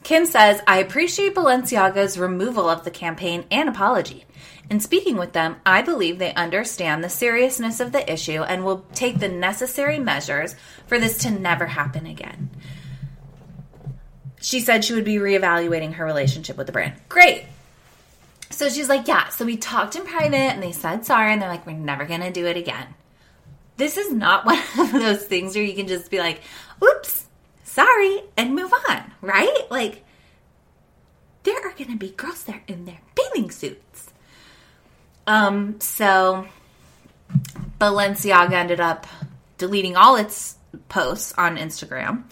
Kim 0.03 0.25
says, 0.25 0.61
I 0.67 0.79
appreciate 0.79 1.35
Balenciaga's 1.35 2.17
removal 2.17 2.67
of 2.69 2.83
the 2.83 2.91
campaign 2.91 3.45
and 3.51 3.69
apology. 3.69 4.25
In 4.69 4.79
speaking 4.79 5.17
with 5.17 5.33
them, 5.33 5.57
I 5.65 5.81
believe 5.81 6.19
they 6.19 6.33
understand 6.33 7.03
the 7.03 7.09
seriousness 7.09 7.79
of 7.79 7.91
the 7.91 8.11
issue 8.11 8.41
and 8.43 8.63
will 8.63 8.85
take 8.93 9.19
the 9.19 9.29
necessary 9.29 9.99
measures 9.99 10.55
for 10.87 10.99
this 10.99 11.17
to 11.19 11.31
never 11.31 11.67
happen 11.67 12.05
again. 12.05 12.49
She 14.41 14.59
said 14.59 14.83
she 14.83 14.93
would 14.93 15.05
be 15.05 15.15
reevaluating 15.15 15.93
her 15.93 16.05
relationship 16.05 16.57
with 16.57 16.67
the 16.67 16.73
brand. 16.73 16.95
Great. 17.07 17.45
So 18.49 18.69
she's 18.69 18.89
like, 18.89 19.07
Yeah, 19.07 19.29
so 19.29 19.45
we 19.45 19.57
talked 19.57 19.95
in 19.95 20.03
private 20.03 20.35
and 20.35 20.61
they 20.61 20.73
said 20.73 21.05
sorry 21.05 21.31
and 21.31 21.41
they're 21.41 21.49
like, 21.49 21.65
We're 21.65 21.73
never 21.73 22.05
going 22.05 22.21
to 22.21 22.31
do 22.31 22.45
it 22.45 22.57
again. 22.57 22.87
This 23.77 23.97
is 23.97 24.11
not 24.11 24.45
one 24.45 24.59
of 24.77 24.91
those 24.91 25.23
things 25.23 25.55
where 25.55 25.63
you 25.63 25.73
can 25.73 25.87
just 25.87 26.11
be 26.11 26.19
like, 26.19 26.41
Oops, 26.83 27.22
sorry, 27.73 28.21
and 28.37 28.55
move 28.55 28.71
on, 28.87 29.11
right? 29.21 29.65
Like, 29.71 30.03
there 31.41 31.55
are 31.57 31.71
going 31.71 31.89
to 31.89 31.97
be 31.97 32.11
girls 32.11 32.43
there 32.43 32.61
in 32.67 32.85
their 32.85 32.99
bathing 33.15 33.49
suits. 33.49 34.13
Um, 35.25 35.79
so 35.79 36.45
Balenciaga 37.79 38.53
ended 38.53 38.79
up 38.79 39.07
deleting 39.57 39.95
all 39.95 40.15
its 40.17 40.55
posts 40.87 41.33
on 41.35 41.57
Instagram 41.57 42.25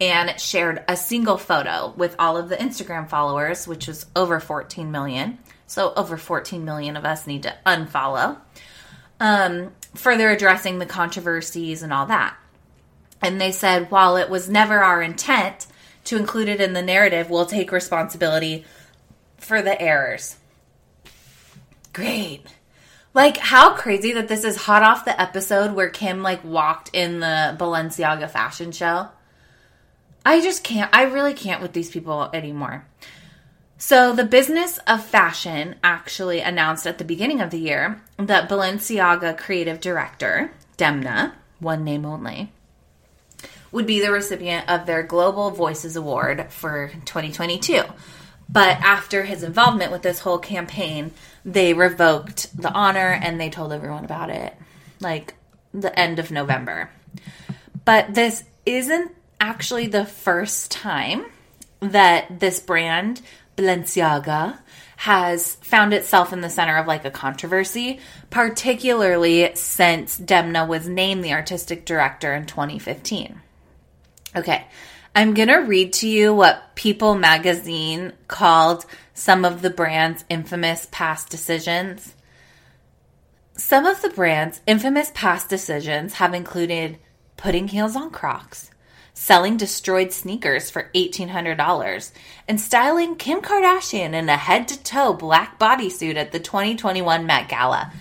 and 0.00 0.40
shared 0.40 0.82
a 0.88 0.96
single 0.96 1.36
photo 1.36 1.92
with 1.96 2.16
all 2.18 2.38
of 2.38 2.48
the 2.48 2.56
Instagram 2.56 3.08
followers, 3.08 3.68
which 3.68 3.88
was 3.88 4.06
over 4.16 4.40
14 4.40 4.90
million. 4.90 5.38
So 5.66 5.92
over 5.94 6.16
14 6.16 6.64
million 6.64 6.96
of 6.96 7.04
us 7.04 7.26
need 7.26 7.42
to 7.42 7.54
unfollow. 7.66 8.38
Um, 9.20 9.72
further 9.94 10.30
addressing 10.30 10.78
the 10.78 10.86
controversies 10.86 11.82
and 11.82 11.92
all 11.92 12.06
that. 12.06 12.36
And 13.20 13.40
they 13.40 13.52
said, 13.52 13.90
while 13.90 14.16
it 14.16 14.30
was 14.30 14.48
never 14.48 14.78
our 14.78 15.02
intent 15.02 15.66
to 16.04 16.16
include 16.16 16.48
it 16.48 16.60
in 16.60 16.72
the 16.72 16.82
narrative, 16.82 17.30
we'll 17.30 17.46
take 17.46 17.72
responsibility 17.72 18.64
for 19.36 19.62
the 19.62 19.80
errors. 19.80 20.36
Great. 21.92 22.44
Like 23.14 23.38
how 23.38 23.74
crazy 23.74 24.12
that 24.12 24.28
this 24.28 24.44
is 24.44 24.56
hot 24.56 24.82
off 24.82 25.04
the 25.04 25.20
episode 25.20 25.74
where 25.74 25.88
Kim 25.88 26.22
like 26.22 26.44
walked 26.44 26.90
in 26.92 27.20
the 27.20 27.56
Balenciaga 27.58 28.30
fashion 28.30 28.70
show. 28.70 29.08
I 30.24 30.40
just 30.40 30.62
can't 30.62 30.94
I 30.94 31.04
really 31.04 31.34
can't 31.34 31.62
with 31.62 31.72
these 31.72 31.90
people 31.90 32.30
anymore. 32.32 32.84
So 33.78 34.12
the 34.12 34.24
business 34.24 34.78
of 34.86 35.04
fashion 35.04 35.76
actually 35.82 36.40
announced 36.40 36.86
at 36.86 36.98
the 36.98 37.04
beginning 37.04 37.40
of 37.40 37.50
the 37.50 37.60
year 37.60 38.02
that 38.18 38.48
Balenciaga 38.48 39.38
creative 39.38 39.80
director, 39.80 40.50
Demna, 40.76 41.32
one 41.60 41.84
name 41.84 42.04
only, 42.04 42.52
would 43.72 43.86
be 43.86 44.00
the 44.00 44.12
recipient 44.12 44.68
of 44.68 44.86
their 44.86 45.02
Global 45.02 45.50
Voices 45.50 45.96
Award 45.96 46.46
for 46.50 46.88
2022. 47.04 47.82
But 48.48 48.78
after 48.80 49.24
his 49.24 49.42
involvement 49.42 49.92
with 49.92 50.02
this 50.02 50.20
whole 50.20 50.38
campaign, 50.38 51.12
they 51.44 51.74
revoked 51.74 52.56
the 52.60 52.72
honor 52.72 53.18
and 53.22 53.40
they 53.40 53.50
told 53.50 53.72
everyone 53.72 54.04
about 54.04 54.30
it 54.30 54.54
like 55.00 55.34
the 55.74 55.96
end 55.98 56.18
of 56.18 56.30
November. 56.30 56.90
But 57.84 58.14
this 58.14 58.44
isn't 58.64 59.12
actually 59.40 59.86
the 59.86 60.04
first 60.04 60.70
time 60.70 61.26
that 61.80 62.40
this 62.40 62.60
brand, 62.60 63.20
Balenciaga, 63.56 64.58
has 64.96 65.54
found 65.56 65.94
itself 65.94 66.32
in 66.32 66.40
the 66.40 66.50
center 66.50 66.76
of 66.76 66.86
like 66.86 67.04
a 67.04 67.10
controversy, 67.10 68.00
particularly 68.30 69.54
since 69.54 70.18
Demna 70.18 70.66
was 70.66 70.88
named 70.88 71.22
the 71.22 71.32
artistic 71.32 71.84
director 71.84 72.34
in 72.34 72.46
2015. 72.46 73.40
Okay, 74.36 74.66
I'm 75.14 75.34
going 75.34 75.48
to 75.48 75.56
read 75.56 75.92
to 75.94 76.08
you 76.08 76.34
what 76.34 76.74
People 76.74 77.14
magazine 77.14 78.12
called 78.28 78.84
some 79.14 79.44
of 79.44 79.62
the 79.62 79.70
brand's 79.70 80.24
infamous 80.28 80.86
past 80.92 81.30
decisions. 81.30 82.14
Some 83.54 83.86
of 83.86 84.02
the 84.02 84.10
brand's 84.10 84.60
infamous 84.66 85.10
past 85.14 85.48
decisions 85.48 86.14
have 86.14 86.34
included 86.34 86.98
putting 87.36 87.68
heels 87.68 87.96
on 87.96 88.10
Crocs, 88.10 88.70
selling 89.14 89.56
destroyed 89.56 90.12
sneakers 90.12 90.70
for 90.70 90.90
$1,800, 90.94 92.12
and 92.46 92.60
styling 92.60 93.16
Kim 93.16 93.40
Kardashian 93.40 94.12
in 94.12 94.28
a 94.28 94.36
head 94.36 94.68
to 94.68 94.82
toe 94.82 95.14
black 95.14 95.58
bodysuit 95.58 96.16
at 96.16 96.32
the 96.32 96.38
2021 96.38 97.26
Met 97.26 97.48
Gala. 97.48 97.92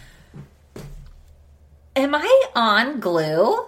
Am 1.95 2.13
I 2.13 2.45
on 2.55 2.99
glue? 2.99 3.65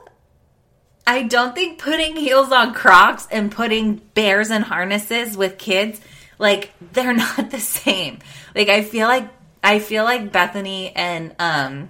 I 1.05 1.23
don't 1.23 1.55
think 1.55 1.79
putting 1.79 2.15
heels 2.15 2.51
on 2.51 2.73
Crocs 2.73 3.27
and 3.31 3.51
putting 3.51 3.95
bears 4.13 4.51
in 4.51 4.61
harnesses 4.61 5.35
with 5.35 5.57
kids, 5.57 5.99
like 6.37 6.71
they're 6.93 7.13
not 7.37 7.51
the 7.51 7.59
same. 7.59 8.19
Like 8.55 8.69
I 8.69 8.83
feel 8.83 9.07
like 9.07 9.29
I 9.63 9.79
feel 9.79 10.03
like 10.03 10.31
Bethany 10.31 10.95
and 10.95 11.35
um 11.39 11.89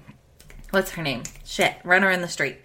what's 0.71 0.91
her 0.91 1.03
name? 1.03 1.23
Shit, 1.45 1.75
runner 1.83 2.09
in 2.09 2.21
the 2.21 2.27
street. 2.27 2.57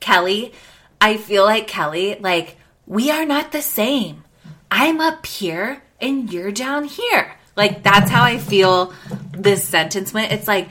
Kelly. 0.00 0.52
I 1.00 1.18
feel 1.18 1.44
like 1.44 1.66
Kelly, 1.66 2.16
like, 2.18 2.56
we 2.86 3.10
are 3.10 3.26
not 3.26 3.52
the 3.52 3.60
same. 3.60 4.24
I'm 4.70 5.00
up 5.00 5.26
here 5.26 5.82
and 6.00 6.32
you're 6.32 6.52
down 6.52 6.84
here. 6.84 7.34
Like 7.54 7.82
that's 7.82 8.10
how 8.10 8.22
I 8.22 8.38
feel 8.38 8.92
this 9.32 9.64
sentence 9.64 10.12
went. 10.12 10.32
It's 10.32 10.48
like 10.48 10.68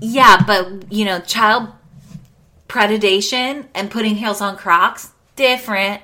yeah, 0.00 0.42
but 0.46 0.92
you 0.92 1.04
know, 1.04 1.18
child 1.20 1.70
predation 2.68 3.66
and 3.74 3.90
putting 3.90 4.14
heels 4.14 4.40
on 4.40 4.56
Crocs, 4.56 5.10
different. 5.36 6.02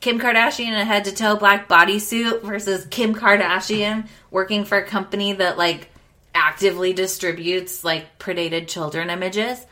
Kim 0.00 0.18
Kardashian 0.18 0.68
in 0.68 0.74
a 0.74 0.84
head 0.84 1.04
to 1.04 1.12
toe 1.12 1.36
black 1.36 1.68
bodysuit 1.68 2.42
versus 2.42 2.86
Kim 2.86 3.14
Kardashian 3.14 4.08
working 4.30 4.64
for 4.64 4.78
a 4.78 4.84
company 4.84 5.34
that 5.34 5.58
like 5.58 5.90
actively 6.34 6.92
distributes 6.94 7.84
like 7.84 8.18
predated 8.18 8.66
children 8.66 9.10
images. 9.10 9.64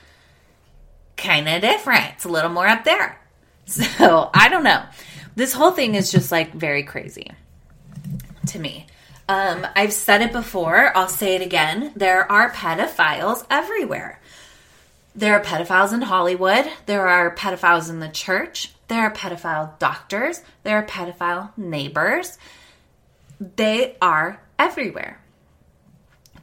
Kind 1.17 1.49
of 1.49 1.63
different. 1.63 2.05
It's 2.15 2.27
a 2.27 2.29
little 2.29 2.51
more 2.51 2.67
up 2.67 2.85
there. 2.85 3.19
So 3.69 4.31
I 4.33 4.49
don't 4.49 4.65
know. 4.65 4.83
This 5.37 5.53
whole 5.53 5.73
thing 5.73 5.95
is 5.95 6.11
just 6.11 6.33
like 6.33 6.55
very 6.55 6.85
crazy 6.85 7.33
to 8.47 8.59
me. 8.59 8.87
Um, 9.29 9.67
I've 9.77 9.93
said 9.93 10.23
it 10.23 10.33
before, 10.33 10.97
I'll 10.97 11.07
say 11.07 11.35
it 11.35 11.43
again. 11.43 11.93
There 11.95 12.31
are 12.33 12.51
pedophiles 12.51 13.45
everywhere. 13.51 14.21
There 15.19 15.35
are 15.35 15.43
pedophiles 15.43 15.93
in 15.93 16.03
Hollywood. 16.03 16.65
There 16.87 17.09
are 17.09 17.35
pedophiles 17.35 17.91
in 17.91 17.99
the 17.99 18.09
church. 18.09 18.73
There 18.87 19.01
are 19.01 19.13
pedophile 19.13 19.77
doctors. 19.81 20.43
There 20.63 20.77
are 20.77 20.87
pedophile 20.87 21.51
neighbors. 21.57 22.39
They 23.41 23.97
are 24.01 24.41
everywhere. 24.61 25.21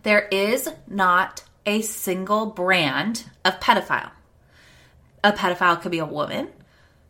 There 0.03 0.27
is 0.29 0.67
not 0.87 1.45
a 1.65 1.83
single 1.83 2.47
brand 2.47 3.29
of 3.45 3.61
pedophile. 3.61 4.11
A 5.23 5.31
pedophile 5.31 5.81
could 5.81 5.91
be 5.93 5.99
a 5.99 6.05
woman, 6.05 6.49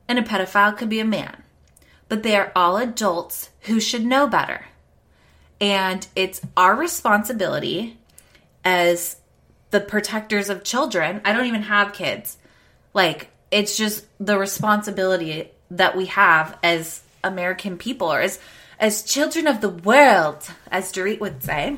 and 0.08 0.20
a 0.20 0.22
pedophile 0.22 0.78
could 0.78 0.90
be 0.90 1.00
a 1.00 1.04
man. 1.04 1.42
But 2.10 2.22
they 2.22 2.36
are 2.36 2.52
all 2.56 2.78
adults 2.78 3.50
who 3.62 3.80
should 3.80 4.06
know 4.06 4.28
better. 4.28 4.66
And 5.60 6.06
it's 6.16 6.42
our 6.56 6.76
responsibility 6.76 7.98
as 8.64 9.16
the 9.76 9.82
protectors 9.82 10.50
of 10.50 10.64
children. 10.64 11.20
I 11.26 11.34
don't 11.34 11.48
even 11.48 11.64
have 11.64 11.92
kids. 11.92 12.38
Like, 12.94 13.30
it's 13.52 13.76
just 13.76 14.06
the 14.22 14.40
responsibility 14.40 15.52
that 15.70 15.98
we 15.98 16.06
have 16.06 16.58
as 16.64 17.04
American 17.26 17.78
people 17.78 18.08
or 18.08 18.22
as, 18.22 18.40
as 18.80 19.04
children 19.04 19.48
of 19.48 19.60
the 19.60 19.68
world, 19.68 20.50
as 20.72 20.94
Dorit 20.94 21.20
would 21.20 21.44
say. 21.44 21.76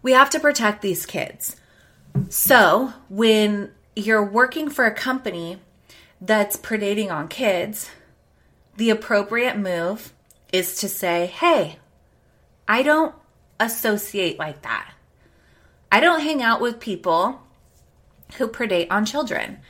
We 0.00 0.12
have 0.12 0.30
to 0.30 0.38
protect 0.38 0.80
these 0.80 1.06
kids. 1.06 1.56
So, 2.28 2.92
when 3.08 3.72
you're 3.96 4.24
working 4.24 4.70
for 4.70 4.86
a 4.86 4.94
company 4.94 5.58
that's 6.20 6.56
predating 6.56 7.10
on 7.10 7.26
kids, 7.26 7.90
the 8.76 8.90
appropriate 8.90 9.58
move 9.58 10.12
is 10.52 10.76
to 10.76 10.88
say, 10.88 11.26
hey, 11.26 11.80
I 12.68 12.84
don't 12.84 13.12
associate 13.58 14.38
like 14.38 14.62
that. 14.62 14.93
I 15.94 16.00
don't 16.00 16.22
hang 16.22 16.42
out 16.42 16.60
with 16.60 16.80
people 16.80 17.40
who 18.36 18.48
predate 18.48 18.88
on 18.90 19.04
children. 19.04 19.60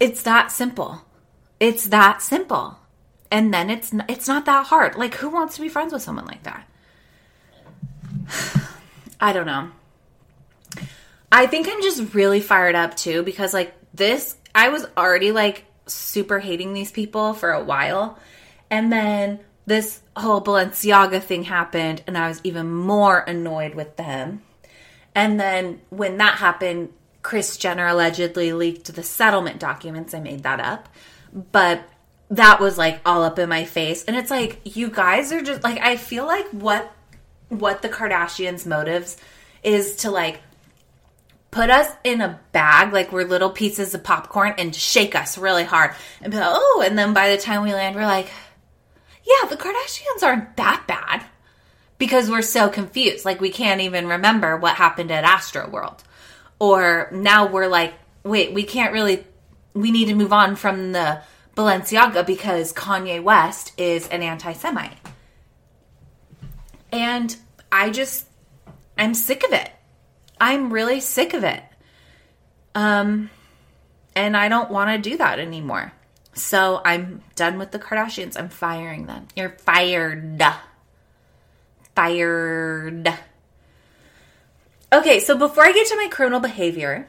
It's 0.00 0.22
that 0.22 0.50
simple. 0.50 1.02
It's 1.60 1.88
that 1.88 2.22
simple. 2.22 2.78
and 3.30 3.52
then 3.52 3.68
it's 3.68 3.92
it's 4.08 4.26
not 4.26 4.46
that 4.46 4.64
hard. 4.68 4.96
Like 4.96 5.16
who 5.16 5.28
wants 5.28 5.56
to 5.56 5.60
be 5.60 5.68
friends 5.68 5.92
with 5.92 6.00
someone 6.00 6.24
like 6.24 6.44
that? 6.44 6.66
I 9.20 9.34
don't 9.34 9.44
know. 9.44 9.70
I 11.30 11.46
think 11.46 11.68
I'm 11.68 11.82
just 11.82 12.14
really 12.14 12.40
fired 12.40 12.74
up 12.74 12.96
too 12.96 13.22
because 13.22 13.52
like 13.52 13.74
this 13.92 14.36
I 14.54 14.70
was 14.70 14.86
already 14.96 15.30
like 15.30 15.66
super 15.84 16.38
hating 16.38 16.72
these 16.72 16.90
people 16.90 17.34
for 17.34 17.52
a 17.52 17.62
while 17.62 18.18
and 18.70 18.90
then 18.90 19.40
this 19.66 20.00
whole 20.16 20.40
Balenciaga 20.40 21.22
thing 21.22 21.42
happened 21.42 22.02
and 22.06 22.16
I 22.16 22.28
was 22.28 22.40
even 22.44 22.72
more 22.72 23.18
annoyed 23.18 23.74
with 23.74 23.98
them. 23.98 24.40
And 25.14 25.38
then 25.38 25.80
when 25.90 26.18
that 26.18 26.38
happened, 26.38 26.90
Kris 27.22 27.56
Jenner 27.56 27.86
allegedly 27.86 28.52
leaked 28.52 28.94
the 28.94 29.02
settlement 29.02 29.60
documents. 29.60 30.14
I 30.14 30.20
made 30.20 30.42
that 30.42 30.60
up. 30.60 30.88
But 31.32 31.84
that 32.30 32.60
was 32.60 32.78
like 32.78 33.00
all 33.04 33.22
up 33.22 33.38
in 33.38 33.48
my 33.48 33.64
face. 33.64 34.04
And 34.04 34.16
it's 34.16 34.30
like 34.30 34.60
you 34.64 34.90
guys 34.90 35.32
are 35.32 35.42
just 35.42 35.62
like 35.62 35.80
I 35.80 35.96
feel 35.96 36.26
like 36.26 36.48
what 36.48 36.92
what 37.48 37.82
the 37.82 37.88
Kardashians 37.88 38.66
motives 38.66 39.18
is 39.62 39.96
to 39.96 40.10
like 40.10 40.40
put 41.50 41.68
us 41.68 41.88
in 42.02 42.22
a 42.22 42.40
bag 42.52 42.94
like 42.94 43.12
we're 43.12 43.24
little 43.24 43.50
pieces 43.50 43.94
of 43.94 44.02
popcorn 44.02 44.54
and 44.56 44.74
shake 44.74 45.14
us 45.14 45.36
really 45.36 45.64
hard 45.64 45.94
and 46.22 46.32
be 46.32 46.38
like, 46.38 46.48
oh, 46.50 46.82
and 46.84 46.98
then 46.98 47.12
by 47.12 47.30
the 47.30 47.40
time 47.40 47.62
we 47.62 47.74
land, 47.74 47.94
we're 47.94 48.06
like, 48.06 48.30
yeah, 49.24 49.48
the 49.48 49.56
Kardashians 49.56 50.22
aren't 50.22 50.56
that 50.56 50.84
bad 50.88 51.22
because 52.02 52.28
we're 52.28 52.42
so 52.42 52.68
confused. 52.68 53.24
Like 53.24 53.40
we 53.40 53.50
can't 53.50 53.80
even 53.80 54.08
remember 54.08 54.56
what 54.56 54.74
happened 54.74 55.12
at 55.12 55.22
Astro 55.22 55.70
World. 55.70 56.02
Or 56.58 57.08
now 57.12 57.46
we're 57.46 57.68
like, 57.68 57.94
wait, 58.24 58.52
we 58.52 58.64
can't 58.64 58.92
really, 58.92 59.24
we 59.72 59.92
need 59.92 60.06
to 60.06 60.16
move 60.16 60.32
on 60.32 60.56
from 60.56 60.90
the 60.90 61.22
Balenciaga 61.56 62.26
because 62.26 62.72
Kanye 62.72 63.22
West 63.22 63.70
is 63.78 64.08
an 64.08 64.20
anti 64.20 64.52
Semite. 64.52 64.98
And 66.90 67.36
I 67.70 67.90
just, 67.90 68.26
I'm 68.98 69.14
sick 69.14 69.44
of 69.44 69.52
it. 69.52 69.70
I'm 70.40 70.72
really 70.72 70.98
sick 70.98 71.34
of 71.34 71.44
it. 71.44 71.62
Um, 72.74 73.30
and 74.16 74.36
I 74.36 74.48
don't 74.48 74.72
want 74.72 74.90
to 74.90 75.10
do 75.10 75.18
that 75.18 75.38
anymore. 75.38 75.92
So 76.34 76.82
I'm 76.84 77.22
done 77.36 77.60
with 77.60 77.70
the 77.70 77.78
Kardashians. 77.78 78.36
I'm 78.36 78.48
firing 78.48 79.06
them. 79.06 79.28
You're 79.36 79.50
fired. 79.50 80.42
Fired. 81.94 83.12
Okay, 84.92 85.20
so 85.20 85.36
before 85.38 85.64
I 85.64 85.72
get 85.72 85.86
to 85.88 85.96
my 85.96 86.08
criminal 86.10 86.40
behavior, 86.40 87.06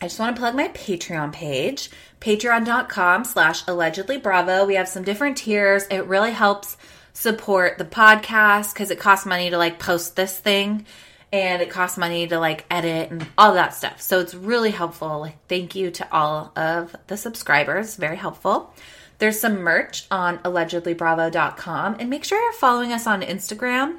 I 0.00 0.06
just 0.06 0.18
want 0.18 0.34
to 0.34 0.40
plug 0.40 0.54
my 0.54 0.68
Patreon 0.68 1.32
page, 1.32 1.90
patreon.com 2.20 3.24
slash 3.24 3.62
allegedly 3.68 4.16
bravo. 4.16 4.64
We 4.64 4.76
have 4.76 4.88
some 4.88 5.04
different 5.04 5.36
tiers. 5.36 5.86
It 5.90 6.06
really 6.06 6.32
helps 6.32 6.78
support 7.12 7.76
the 7.76 7.84
podcast 7.84 8.72
because 8.72 8.90
it 8.90 8.98
costs 8.98 9.26
money 9.26 9.50
to 9.50 9.58
like 9.58 9.78
post 9.78 10.16
this 10.16 10.38
thing 10.38 10.86
and 11.32 11.60
it 11.60 11.70
costs 11.70 11.98
money 11.98 12.26
to 12.26 12.38
like 12.38 12.64
edit 12.70 13.10
and 13.10 13.26
all 13.36 13.54
that 13.54 13.74
stuff. 13.74 14.00
So 14.00 14.20
it's 14.20 14.34
really 14.34 14.70
helpful. 14.70 15.20
Like 15.20 15.36
thank 15.48 15.74
you 15.74 15.90
to 15.92 16.08
all 16.12 16.52
of 16.56 16.96
the 17.06 17.16
subscribers. 17.16 17.96
Very 17.96 18.16
helpful. 18.16 18.74
There's 19.20 19.38
some 19.38 19.60
merch 19.60 20.06
on 20.10 20.38
allegedlybravo.com 20.38 21.96
and 22.00 22.10
make 22.10 22.24
sure 22.24 22.42
you're 22.42 22.52
following 22.54 22.92
us 22.92 23.06
on 23.06 23.22
Instagram. 23.22 23.98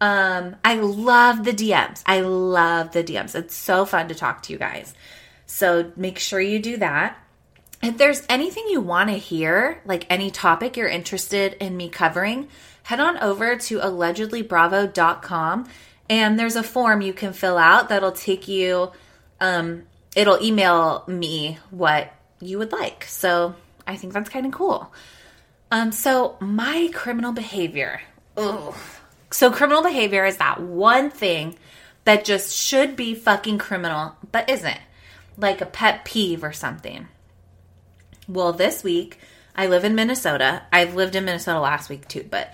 Um, 0.00 0.56
I 0.64 0.74
love 0.74 1.44
the 1.44 1.52
DMs. 1.52 2.02
I 2.06 2.22
love 2.22 2.90
the 2.90 3.04
DMs. 3.04 3.36
It's 3.36 3.54
so 3.54 3.84
fun 3.84 4.08
to 4.08 4.14
talk 4.14 4.42
to 4.42 4.52
you 4.52 4.58
guys. 4.58 4.94
So 5.46 5.92
make 5.96 6.18
sure 6.18 6.40
you 6.40 6.58
do 6.58 6.78
that. 6.78 7.16
If 7.82 7.98
there's 7.98 8.24
anything 8.28 8.66
you 8.68 8.80
want 8.80 9.10
to 9.10 9.16
hear, 9.16 9.80
like 9.84 10.06
any 10.10 10.30
topic 10.30 10.76
you're 10.76 10.88
interested 10.88 11.54
in 11.60 11.76
me 11.76 11.88
covering, 11.88 12.48
head 12.82 12.98
on 12.98 13.18
over 13.18 13.56
to 13.56 13.78
allegedlybravo.com 13.78 15.68
and 16.10 16.38
there's 16.38 16.56
a 16.56 16.62
form 16.62 17.00
you 17.00 17.12
can 17.12 17.32
fill 17.32 17.58
out 17.58 17.88
that'll 17.88 18.12
take 18.12 18.48
you 18.48 18.90
um, 19.40 19.82
it'll 20.14 20.42
email 20.42 21.04
me 21.06 21.58
what 21.70 22.12
you 22.40 22.58
would 22.58 22.72
like. 22.72 23.04
So 23.04 23.54
I 23.86 23.96
think 23.96 24.12
that's 24.12 24.30
kind 24.30 24.46
of 24.46 24.52
cool. 24.52 24.92
Um, 25.70 25.92
so 25.92 26.36
my 26.40 26.90
criminal 26.92 27.32
behavior. 27.32 28.02
Ugh. 28.36 28.74
So 29.30 29.50
criminal 29.50 29.82
behavior 29.82 30.24
is 30.26 30.36
that 30.36 30.60
one 30.60 31.10
thing 31.10 31.56
that 32.04 32.24
just 32.24 32.54
should 32.54 32.96
be 32.96 33.14
fucking 33.14 33.58
criminal, 33.58 34.16
but 34.30 34.50
isn't. 34.50 34.80
Like 35.38 35.60
a 35.60 35.66
pet 35.66 36.04
peeve 36.04 36.44
or 36.44 36.52
something. 36.52 37.08
Well, 38.28 38.52
this 38.52 38.84
week 38.84 39.18
I 39.56 39.66
live 39.66 39.84
in 39.84 39.94
Minnesota. 39.94 40.62
I've 40.72 40.94
lived 40.94 41.16
in 41.16 41.24
Minnesota 41.24 41.60
last 41.60 41.88
week 41.88 42.06
too, 42.08 42.26
but 42.28 42.52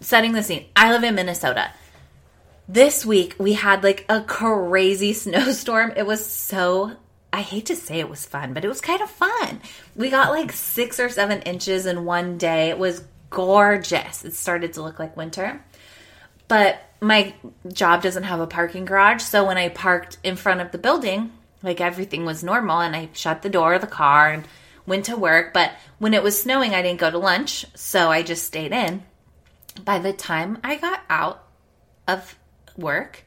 setting 0.00 0.32
the 0.32 0.42
scene. 0.42 0.66
I 0.74 0.92
live 0.92 1.04
in 1.04 1.14
Minnesota. 1.14 1.70
This 2.68 3.04
week 3.04 3.36
we 3.38 3.52
had 3.52 3.82
like 3.84 4.06
a 4.08 4.22
crazy 4.22 5.12
snowstorm. 5.12 5.92
It 5.96 6.06
was 6.06 6.24
so 6.24 6.92
I 7.36 7.42
hate 7.42 7.66
to 7.66 7.76
say 7.76 8.00
it 8.00 8.08
was 8.08 8.24
fun, 8.24 8.54
but 8.54 8.64
it 8.64 8.68
was 8.68 8.80
kind 8.80 9.02
of 9.02 9.10
fun. 9.10 9.60
We 9.94 10.08
got 10.08 10.30
like 10.30 10.52
six 10.52 10.98
or 10.98 11.10
seven 11.10 11.42
inches 11.42 11.84
in 11.84 12.06
one 12.06 12.38
day. 12.38 12.70
It 12.70 12.78
was 12.78 13.04
gorgeous. 13.28 14.24
It 14.24 14.32
started 14.32 14.72
to 14.72 14.82
look 14.82 14.98
like 14.98 15.18
winter. 15.18 15.62
But 16.48 16.80
my 17.02 17.34
job 17.70 18.00
doesn't 18.00 18.22
have 18.22 18.40
a 18.40 18.46
parking 18.46 18.86
garage. 18.86 19.20
So 19.20 19.44
when 19.44 19.58
I 19.58 19.68
parked 19.68 20.16
in 20.24 20.36
front 20.36 20.62
of 20.62 20.72
the 20.72 20.78
building, 20.78 21.30
like 21.62 21.78
everything 21.78 22.24
was 22.24 22.42
normal 22.42 22.80
and 22.80 22.96
I 22.96 23.10
shut 23.12 23.42
the 23.42 23.50
door 23.50 23.74
of 23.74 23.82
the 23.82 23.86
car 23.86 24.30
and 24.30 24.48
went 24.86 25.04
to 25.04 25.16
work. 25.18 25.52
But 25.52 25.72
when 25.98 26.14
it 26.14 26.22
was 26.22 26.40
snowing, 26.40 26.74
I 26.74 26.80
didn't 26.80 27.00
go 27.00 27.10
to 27.10 27.18
lunch. 27.18 27.66
So 27.74 28.10
I 28.10 28.22
just 28.22 28.46
stayed 28.46 28.72
in. 28.72 29.02
By 29.84 29.98
the 29.98 30.14
time 30.14 30.56
I 30.64 30.76
got 30.76 31.02
out 31.10 31.44
of 32.08 32.38
work, 32.78 33.24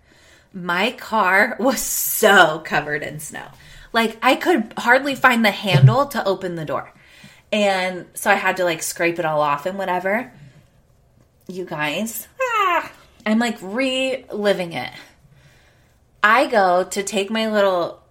my 0.51 0.93
car 0.93 1.55
was 1.59 1.79
so 1.79 2.63
covered 2.65 3.03
in 3.03 3.19
snow. 3.19 3.49
Like 3.93 4.17
I 4.21 4.35
could 4.35 4.73
hardly 4.77 5.15
find 5.15 5.43
the 5.43 5.51
handle 5.51 6.05
to 6.07 6.25
open 6.25 6.55
the 6.55 6.65
door. 6.65 6.93
And 7.51 8.05
so 8.13 8.29
I 8.29 8.35
had 8.35 8.57
to 8.57 8.63
like 8.63 8.83
scrape 8.83 9.19
it 9.19 9.25
all 9.25 9.41
off 9.41 9.65
and 9.65 9.77
whatever. 9.77 10.31
You 11.47 11.65
guys, 11.65 12.27
ah, 12.39 12.91
I'm 13.25 13.39
like 13.39 13.57
reliving 13.61 14.73
it. 14.73 14.91
I 16.21 16.47
go 16.47 16.83
to 16.83 17.03
take 17.03 17.31
my 17.31 17.49
little 17.49 18.03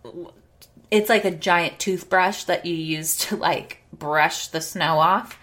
it's 0.91 1.09
like 1.09 1.25
a 1.25 1.31
giant 1.31 1.79
toothbrush 1.79 2.45
that 2.45 2.65
you 2.65 2.75
use 2.75 3.17
to 3.17 3.37
like 3.37 3.83
brush 3.93 4.49
the 4.49 4.61
snow 4.61 4.99
off. 4.99 5.39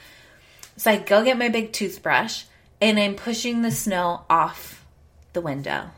So 0.78 0.92
I 0.92 0.98
go 0.98 1.24
get 1.24 1.38
my 1.38 1.50
big 1.50 1.72
toothbrush 1.72 2.44
and 2.82 3.00
I'm 3.00 3.16
pushing 3.16 3.62
the 3.62 3.72
snow 3.72 4.26
off 4.30 4.86
the 5.34 5.42
window. 5.42 5.92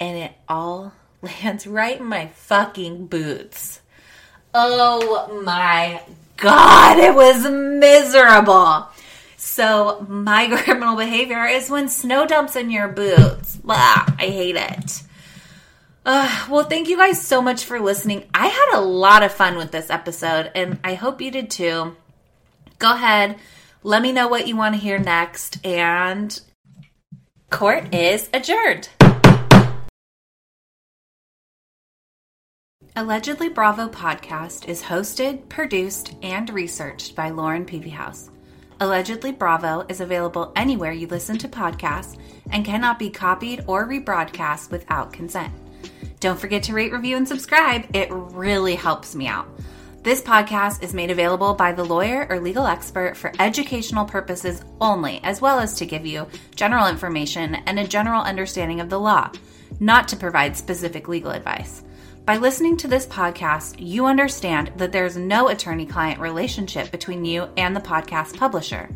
And 0.00 0.18
it 0.18 0.32
all 0.48 0.94
lands 1.22 1.66
right 1.66 1.98
in 1.98 2.06
my 2.06 2.26
fucking 2.28 3.06
boots. 3.06 3.80
Oh 4.52 5.42
my 5.44 6.02
god, 6.36 6.98
it 6.98 7.14
was 7.14 7.48
miserable. 7.50 8.88
So 9.36 10.04
my 10.08 10.48
criminal 10.64 10.96
behavior 10.96 11.44
is 11.46 11.70
when 11.70 11.88
snow 11.88 12.26
dumps 12.26 12.56
in 12.56 12.70
your 12.70 12.88
boots. 12.88 13.56
Blah, 13.56 14.06
I 14.18 14.26
hate 14.26 14.56
it. 14.56 15.02
Uh, 16.04 16.46
well, 16.50 16.64
thank 16.64 16.88
you 16.88 16.96
guys 16.96 17.24
so 17.24 17.40
much 17.40 17.64
for 17.64 17.78
listening. 17.78 18.24
I 18.34 18.48
had 18.48 18.74
a 18.74 18.80
lot 18.80 19.22
of 19.22 19.32
fun 19.32 19.56
with 19.56 19.70
this 19.70 19.88
episode, 19.88 20.50
and 20.54 20.80
I 20.82 20.94
hope 20.94 21.20
you 21.20 21.30
did 21.30 21.48
too. 21.48 21.96
Go 22.80 22.92
ahead, 22.92 23.38
let 23.84 24.02
me 24.02 24.10
know 24.10 24.26
what 24.26 24.48
you 24.48 24.56
want 24.56 24.74
to 24.74 24.80
hear 24.80 24.98
next, 24.98 25.64
and 25.64 26.40
court 27.50 27.94
is 27.94 28.28
adjourned. 28.34 28.88
Allegedly 32.94 33.48
Bravo 33.48 33.88
podcast 33.88 34.68
is 34.68 34.82
hosted, 34.82 35.48
produced, 35.48 36.14
and 36.22 36.50
researched 36.50 37.16
by 37.16 37.30
Lauren 37.30 37.64
Peavyhouse. 37.64 38.28
Allegedly 38.80 39.32
Bravo 39.32 39.86
is 39.88 40.02
available 40.02 40.52
anywhere 40.56 40.92
you 40.92 41.06
listen 41.06 41.38
to 41.38 41.48
podcasts 41.48 42.18
and 42.50 42.66
cannot 42.66 42.98
be 42.98 43.08
copied 43.08 43.64
or 43.66 43.88
rebroadcast 43.88 44.70
without 44.70 45.10
consent. 45.10 45.54
Don't 46.20 46.38
forget 46.38 46.64
to 46.64 46.74
rate, 46.74 46.92
review, 46.92 47.16
and 47.16 47.26
subscribe. 47.26 47.86
It 47.96 48.10
really 48.10 48.74
helps 48.74 49.14
me 49.14 49.26
out. 49.26 49.48
This 50.02 50.20
podcast 50.20 50.82
is 50.82 50.92
made 50.92 51.10
available 51.10 51.54
by 51.54 51.72
the 51.72 51.84
lawyer 51.84 52.26
or 52.28 52.40
legal 52.40 52.66
expert 52.66 53.16
for 53.16 53.32
educational 53.38 54.04
purposes 54.04 54.62
only, 54.82 55.18
as 55.24 55.40
well 55.40 55.60
as 55.60 55.72
to 55.76 55.86
give 55.86 56.04
you 56.04 56.26
general 56.54 56.88
information 56.88 57.54
and 57.54 57.78
a 57.78 57.88
general 57.88 58.20
understanding 58.20 58.80
of 58.80 58.90
the 58.90 59.00
law, 59.00 59.30
not 59.80 60.08
to 60.08 60.16
provide 60.16 60.58
specific 60.58 61.08
legal 61.08 61.30
advice. 61.30 61.82
By 62.24 62.36
listening 62.36 62.76
to 62.76 62.86
this 62.86 63.04
podcast, 63.04 63.74
you 63.78 64.06
understand 64.06 64.70
that 64.76 64.92
there's 64.92 65.16
no 65.16 65.48
attorney 65.48 65.86
client 65.86 66.20
relationship 66.20 66.92
between 66.92 67.24
you 67.24 67.48
and 67.56 67.74
the 67.74 67.80
podcast 67.80 68.36
publisher. 68.36 68.88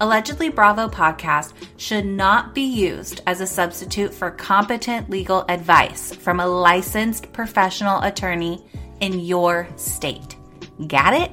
Allegedly 0.00 0.48
Bravo 0.48 0.88
podcast 0.88 1.52
should 1.76 2.04
not 2.04 2.52
be 2.52 2.62
used 2.62 3.20
as 3.28 3.40
a 3.40 3.46
substitute 3.46 4.12
for 4.12 4.32
competent 4.32 5.08
legal 5.08 5.44
advice 5.48 6.12
from 6.12 6.40
a 6.40 6.46
licensed 6.46 7.32
professional 7.32 8.00
attorney 8.00 8.64
in 8.98 9.20
your 9.20 9.68
state. 9.76 10.34
Got 10.88 11.14
it? 11.14 11.30